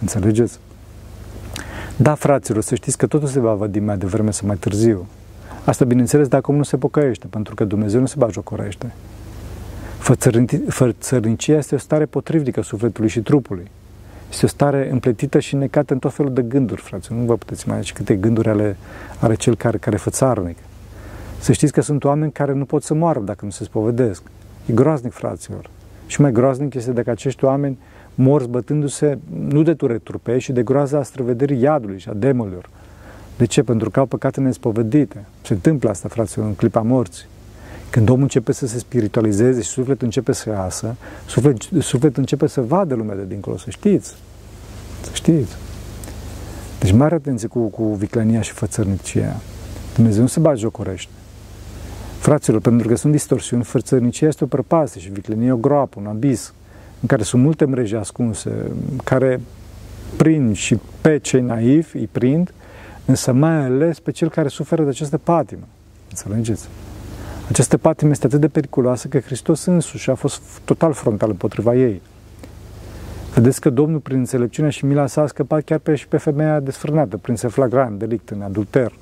Înțelegeți? 0.00 0.58
Da, 1.96 2.14
fraților, 2.14 2.62
să 2.62 2.74
știți 2.74 2.98
că 2.98 3.06
totul 3.06 3.28
se 3.28 3.40
va 3.40 3.54
vădi 3.54 3.78
mai 3.78 3.98
devreme 3.98 4.30
sau 4.30 4.46
mai 4.46 4.56
târziu. 4.56 5.06
Asta, 5.64 5.84
bineînțeles, 5.84 6.28
dacă 6.28 6.44
omul 6.46 6.58
nu 6.58 6.64
se 6.64 6.76
pocăiește, 6.76 7.26
pentru 7.26 7.54
că 7.54 7.64
Dumnezeu 7.64 8.00
nu 8.00 8.06
se 8.06 8.14
bajocorește. 8.18 8.92
Fățărnicia 10.68 11.56
este 11.56 11.74
o 11.74 11.78
stare 11.78 12.04
potrivnică 12.04 12.62
sufletului 12.62 13.08
și 13.08 13.20
trupului. 13.20 13.70
Este 14.30 14.44
o 14.44 14.48
stare 14.48 14.90
împletită 14.90 15.38
și 15.38 15.56
necată 15.56 15.92
în 15.92 15.98
tot 15.98 16.12
felul 16.12 16.32
de 16.32 16.42
gânduri, 16.42 16.80
frate. 16.80 17.06
Nu 17.10 17.24
vă 17.24 17.36
puteți 17.36 17.68
mai 17.68 17.90
câte 17.94 18.14
gânduri 18.14 18.48
ale, 18.48 18.76
are 19.20 19.34
cel 19.34 19.56
care, 19.56 19.78
care 19.78 19.96
fățarnic. 19.96 20.56
Să 21.38 21.52
știți 21.52 21.72
că 21.72 21.80
sunt 21.80 22.04
oameni 22.04 22.32
care 22.32 22.52
nu 22.52 22.64
pot 22.64 22.82
să 22.82 22.94
moară 22.94 23.20
dacă 23.20 23.44
nu 23.44 23.50
se 23.50 23.64
spovedesc. 23.64 24.22
E 24.66 24.72
groaznic, 24.72 25.12
fraților. 25.12 25.70
Și 26.06 26.20
mai 26.20 26.32
groaznic 26.32 26.74
este 26.74 26.92
dacă 26.92 27.10
acești 27.10 27.44
oameni 27.44 27.78
mor 28.14 28.42
zbătându-se 28.42 29.18
nu 29.48 29.62
de 29.62 29.74
ture 29.74 29.98
trupești, 29.98 30.50
ci 30.50 30.54
de 30.54 30.62
groaza 30.62 31.02
străvederii 31.02 31.60
iadului 31.60 31.98
și 31.98 32.08
a 32.08 32.12
demonilor. 32.12 32.68
De 33.36 33.44
ce? 33.44 33.62
Pentru 33.62 33.90
că 33.90 33.98
au 33.98 34.06
păcate 34.06 34.40
nespovedite. 34.40 35.24
Se 35.42 35.52
întâmplă 35.52 35.90
asta, 35.90 36.08
fraților, 36.08 36.46
în 36.46 36.54
clipa 36.54 36.80
morții. 36.80 37.26
Când 37.90 38.08
omul 38.08 38.22
începe 38.22 38.52
să 38.52 38.66
se 38.66 38.78
spiritualizeze 38.78 39.62
și 39.62 39.68
sufletul 39.68 40.04
începe 40.04 40.32
să 40.32 40.50
iasă, 40.50 40.94
suflet, 41.26 41.56
sufletul 41.78 42.20
începe 42.20 42.46
să 42.46 42.60
vadă 42.60 42.94
lumea 42.94 43.14
de 43.14 43.24
dincolo, 43.28 43.56
să 43.56 43.70
știți. 43.70 44.14
Să 45.02 45.10
știți. 45.12 45.56
Deci 46.78 46.92
mare 46.92 47.14
atenție 47.14 47.48
cu, 47.48 47.66
cu 47.66 47.84
viclenia 47.84 48.40
și 48.40 48.52
fățărnicia. 48.52 49.36
Dumnezeu 49.94 50.22
nu 50.22 50.28
se 50.28 50.40
bage 50.40 50.60
jocorește. 50.60 51.10
Fraților, 52.18 52.60
pentru 52.60 52.88
că 52.88 52.96
sunt 52.96 53.12
distorsiuni, 53.12 53.64
fățărnicia 53.64 54.26
este 54.26 54.44
o 54.44 54.46
prăpastie 54.46 55.00
și 55.00 55.10
viclenia 55.10 55.54
o 55.54 55.56
groapă, 55.56 56.00
un 56.00 56.06
abis, 56.06 56.52
în 57.00 57.08
care 57.08 57.22
sunt 57.22 57.42
multe 57.42 57.64
mreji 57.64 57.94
ascunse, 57.94 58.50
care 59.04 59.40
prind 60.16 60.56
și 60.56 60.78
pe 61.00 61.18
cei 61.18 61.40
naivi, 61.40 61.96
îi 61.96 62.08
prind, 62.12 62.52
însă 63.04 63.32
mai 63.32 63.64
ales 63.64 64.00
pe 64.00 64.10
cel 64.10 64.30
care 64.30 64.48
suferă 64.48 64.82
de 64.82 64.88
această 64.88 65.18
patimă. 65.18 65.66
Înțelegeți? 66.08 66.68
Această 67.48 67.76
patimă 67.76 68.10
este 68.10 68.26
atât 68.26 68.40
de 68.40 68.48
periculoasă 68.48 69.08
că 69.08 69.18
Hristos 69.18 69.64
însuși 69.64 70.10
a 70.10 70.14
fost 70.14 70.42
total 70.64 70.92
frontal 70.92 71.30
împotriva 71.30 71.74
ei. 71.74 72.02
Vedeți 73.34 73.60
că 73.60 73.70
Domnul, 73.70 73.98
prin 73.98 74.18
înțelepciunea 74.18 74.70
și 74.70 74.84
mila 74.84 75.06
sa, 75.06 75.22
a 75.22 75.26
scăpat 75.26 75.62
chiar 75.62 75.78
pe 75.78 75.94
și 75.94 76.08
pe 76.08 76.16
femeia 76.16 76.60
desfrânată, 76.60 77.16
prin 77.16 77.36
flagrant, 77.36 77.98
delict, 77.98 78.28
în 78.28 78.42
adulter. 78.42 78.92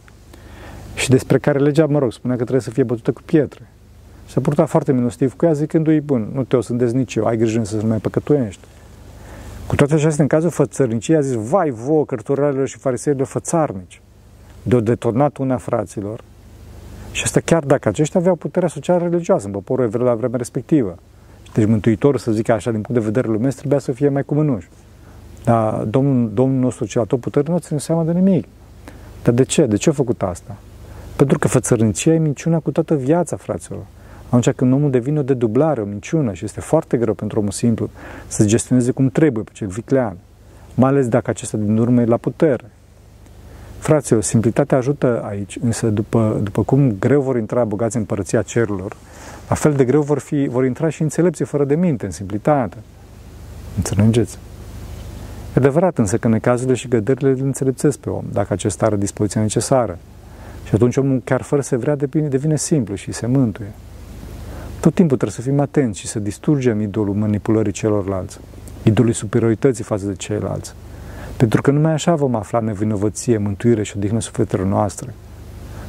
Și 0.94 1.10
despre 1.10 1.38
care 1.38 1.58
legea, 1.58 1.86
mă 1.86 1.98
rog, 1.98 2.12
spunea 2.12 2.36
că 2.36 2.42
trebuie 2.42 2.62
să 2.62 2.70
fie 2.70 2.82
bătută 2.82 3.12
cu 3.12 3.22
pietre. 3.24 3.68
Și 4.26 4.34
a 4.36 4.40
purtat 4.40 4.68
foarte 4.68 4.92
milostiv 4.92 5.36
cu 5.36 5.44
ea, 5.44 5.52
zicându-i, 5.52 6.00
bun, 6.00 6.30
nu 6.32 6.44
te 6.44 6.56
o 6.56 6.60
să 6.60 6.72
nici 6.72 7.14
eu, 7.14 7.24
ai 7.24 7.36
grijă 7.36 7.64
să 7.64 7.76
nu 7.76 7.86
mai 7.86 7.98
păcătuiești. 7.98 8.64
Cu 9.66 9.74
toate 9.74 9.94
acestea, 9.94 10.22
în 10.22 10.28
cazul 10.28 10.50
fățărniciei, 10.50 11.16
a 11.16 11.20
zis, 11.20 11.34
vai 11.34 11.70
vouă, 11.70 12.04
cărturalilor 12.04 12.68
și 12.68 12.78
fariseilor 12.78 13.26
fățarnici, 13.26 14.00
de-o 14.62 14.80
detonat 14.80 15.36
una 15.36 15.56
fraților. 15.56 16.20
Și 17.14 17.22
asta 17.24 17.40
chiar 17.40 17.64
dacă 17.64 17.88
aceștia 17.88 18.20
aveau 18.20 18.34
puterea 18.34 18.68
socială 18.68 19.08
religioasă 19.08 19.46
în 19.46 19.52
poporul 19.52 19.84
evreu 19.84 20.06
la 20.06 20.14
vremea 20.14 20.36
respectivă. 20.36 20.98
Deci 21.52 21.66
Mântuitorul, 21.66 22.18
să 22.18 22.32
zic 22.32 22.48
așa, 22.48 22.70
din 22.70 22.80
punct 22.80 23.00
de 23.00 23.06
vedere 23.06 23.28
lumesc, 23.28 23.56
trebuia 23.56 23.78
să 23.78 23.92
fie 23.92 24.08
mai 24.08 24.22
cu 24.22 24.34
mânuși. 24.34 24.68
Dar 25.44 25.74
Domnul, 25.74 26.30
Domnul 26.34 26.60
nostru 26.60 26.84
cel 26.86 27.02
atotputernic 27.02 27.52
nu 27.52 27.58
ține 27.58 27.78
seama 27.78 28.04
de 28.04 28.12
nimic. 28.12 28.44
Dar 29.22 29.34
de 29.34 29.42
ce? 29.42 29.66
De 29.66 29.76
ce 29.76 29.90
a 29.90 29.92
făcut 29.92 30.22
asta? 30.22 30.56
Pentru 31.16 31.38
că 31.38 31.48
fățărnicia 31.48 32.12
e 32.12 32.18
minciuna 32.18 32.58
cu 32.58 32.70
toată 32.70 32.94
viața, 32.94 33.36
fraților. 33.36 33.86
Atunci 34.26 34.50
când 34.50 34.72
omul 34.72 34.90
devine 34.90 35.18
o 35.18 35.22
dedublare, 35.22 35.80
o 35.80 35.84
minciună 35.84 36.32
și 36.32 36.44
este 36.44 36.60
foarte 36.60 36.96
greu 36.96 37.14
pentru 37.14 37.38
omul 37.38 37.50
simplu 37.50 37.90
să 38.26 38.44
gestioneze 38.44 38.90
cum 38.90 39.08
trebuie 39.08 39.44
pe 39.44 39.50
cel 39.54 39.68
viclean, 39.68 40.16
mai 40.74 40.90
ales 40.90 41.08
dacă 41.08 41.30
acesta 41.30 41.56
din 41.56 41.78
urmă 41.78 42.00
e 42.00 42.04
la 42.04 42.16
putere. 42.16 42.70
Fraților, 43.84 44.22
simplitatea 44.22 44.78
ajută 44.78 45.22
aici, 45.24 45.58
însă 45.60 45.86
după, 45.86 46.40
după 46.42 46.62
cum 46.62 46.96
greu 46.98 47.20
vor 47.20 47.36
intra 47.36 47.64
bogați 47.64 47.94
în 47.94 48.00
împărăția 48.00 48.42
cerurilor, 48.42 48.96
la 49.48 49.54
fel 49.54 49.72
de 49.72 49.84
greu 49.84 50.02
vor, 50.02 50.18
fi, 50.18 50.46
vor 50.50 50.64
intra 50.64 50.88
și 50.88 51.02
înțelepții 51.02 51.44
fără 51.44 51.64
de 51.64 51.74
minte, 51.74 52.04
în 52.04 52.10
simplitate. 52.10 52.76
Înțelegeți? 53.76 54.38
E 55.48 55.52
adevărat 55.54 55.98
însă 55.98 56.16
că 56.16 56.28
necazurile 56.28 56.74
și 56.74 56.88
gădările 56.88 57.30
îl 57.30 57.38
înțelepțesc 57.40 57.98
pe 57.98 58.10
om, 58.10 58.24
dacă 58.32 58.52
acesta 58.52 58.86
are 58.86 58.96
dispoziția 58.96 59.40
necesară. 59.40 59.98
Și 60.68 60.74
atunci 60.74 60.96
omul, 60.96 61.20
chiar 61.24 61.42
fără 61.42 61.62
să 61.62 61.78
vrea, 61.78 61.96
devine, 61.96 62.28
devine 62.28 62.56
simplu 62.56 62.94
și 62.94 63.12
se 63.12 63.26
mântuie. 63.26 63.72
Tot 64.80 64.94
timpul 64.94 65.16
trebuie 65.16 65.38
să 65.40 65.48
fim 65.48 65.60
atenți 65.60 66.00
și 66.00 66.06
să 66.06 66.18
distrugem 66.18 66.80
idolul 66.80 67.14
manipulării 67.14 67.72
celorlalți, 67.72 68.38
idolul 68.82 69.12
superiorității 69.12 69.84
față 69.84 70.06
de 70.06 70.14
ceilalți. 70.14 70.74
Pentru 71.44 71.62
că 71.62 71.70
numai 71.70 71.92
așa 71.92 72.14
vom 72.14 72.34
afla 72.34 72.60
nevinovăție, 72.60 73.38
mântuire 73.38 73.82
și 73.82 73.92
odihnă 73.96 74.20
sufletelor 74.20 74.66
noastre. 74.66 75.14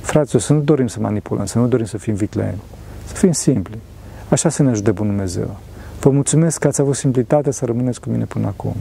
Fraților, 0.02 0.42
să 0.42 0.54
nu 0.54 0.60
dorim 0.60 0.88
să 0.88 1.00
manipulăm, 1.00 1.46
să 1.46 1.60
nu 1.60 1.68
dorim 1.68 1.86
să 1.86 1.98
fim 1.98 2.14
vicleni, 2.14 2.62
să 3.06 3.14
fim 3.14 3.32
simpli. 3.32 3.78
Așa 4.30 4.50
să 4.50 4.64
ne 4.64 4.70
ajute 4.70 4.92
Bunul 4.92 5.12
Dumnezeu. 5.12 5.58
Vă 6.00 6.10
mulțumesc 6.10 6.60
că 6.60 6.68
ați 6.68 6.82
avut 6.82 6.96
simplitate 6.96 7.52
să 7.52 7.66
rămâneți 7.66 8.00
cu 8.00 8.10
mine 8.10 8.26
până 8.26 8.48
acum. 8.48 8.76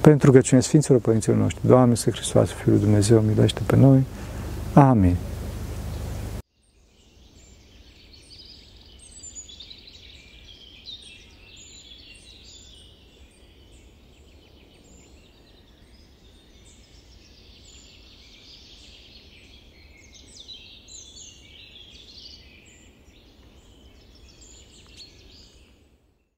Pentru 0.00 0.32
că 0.32 0.40
cine 0.40 0.60
Sfinților 0.60 1.00
Părinților 1.00 1.36
noștri, 1.36 1.66
Doamne, 1.66 1.94
să 1.94 2.10
Hristos, 2.10 2.50
Fiul 2.50 2.78
Dumnezeu, 2.78 3.20
milește 3.20 3.60
pe 3.66 3.76
noi. 3.76 4.04
Amin. 4.72 5.16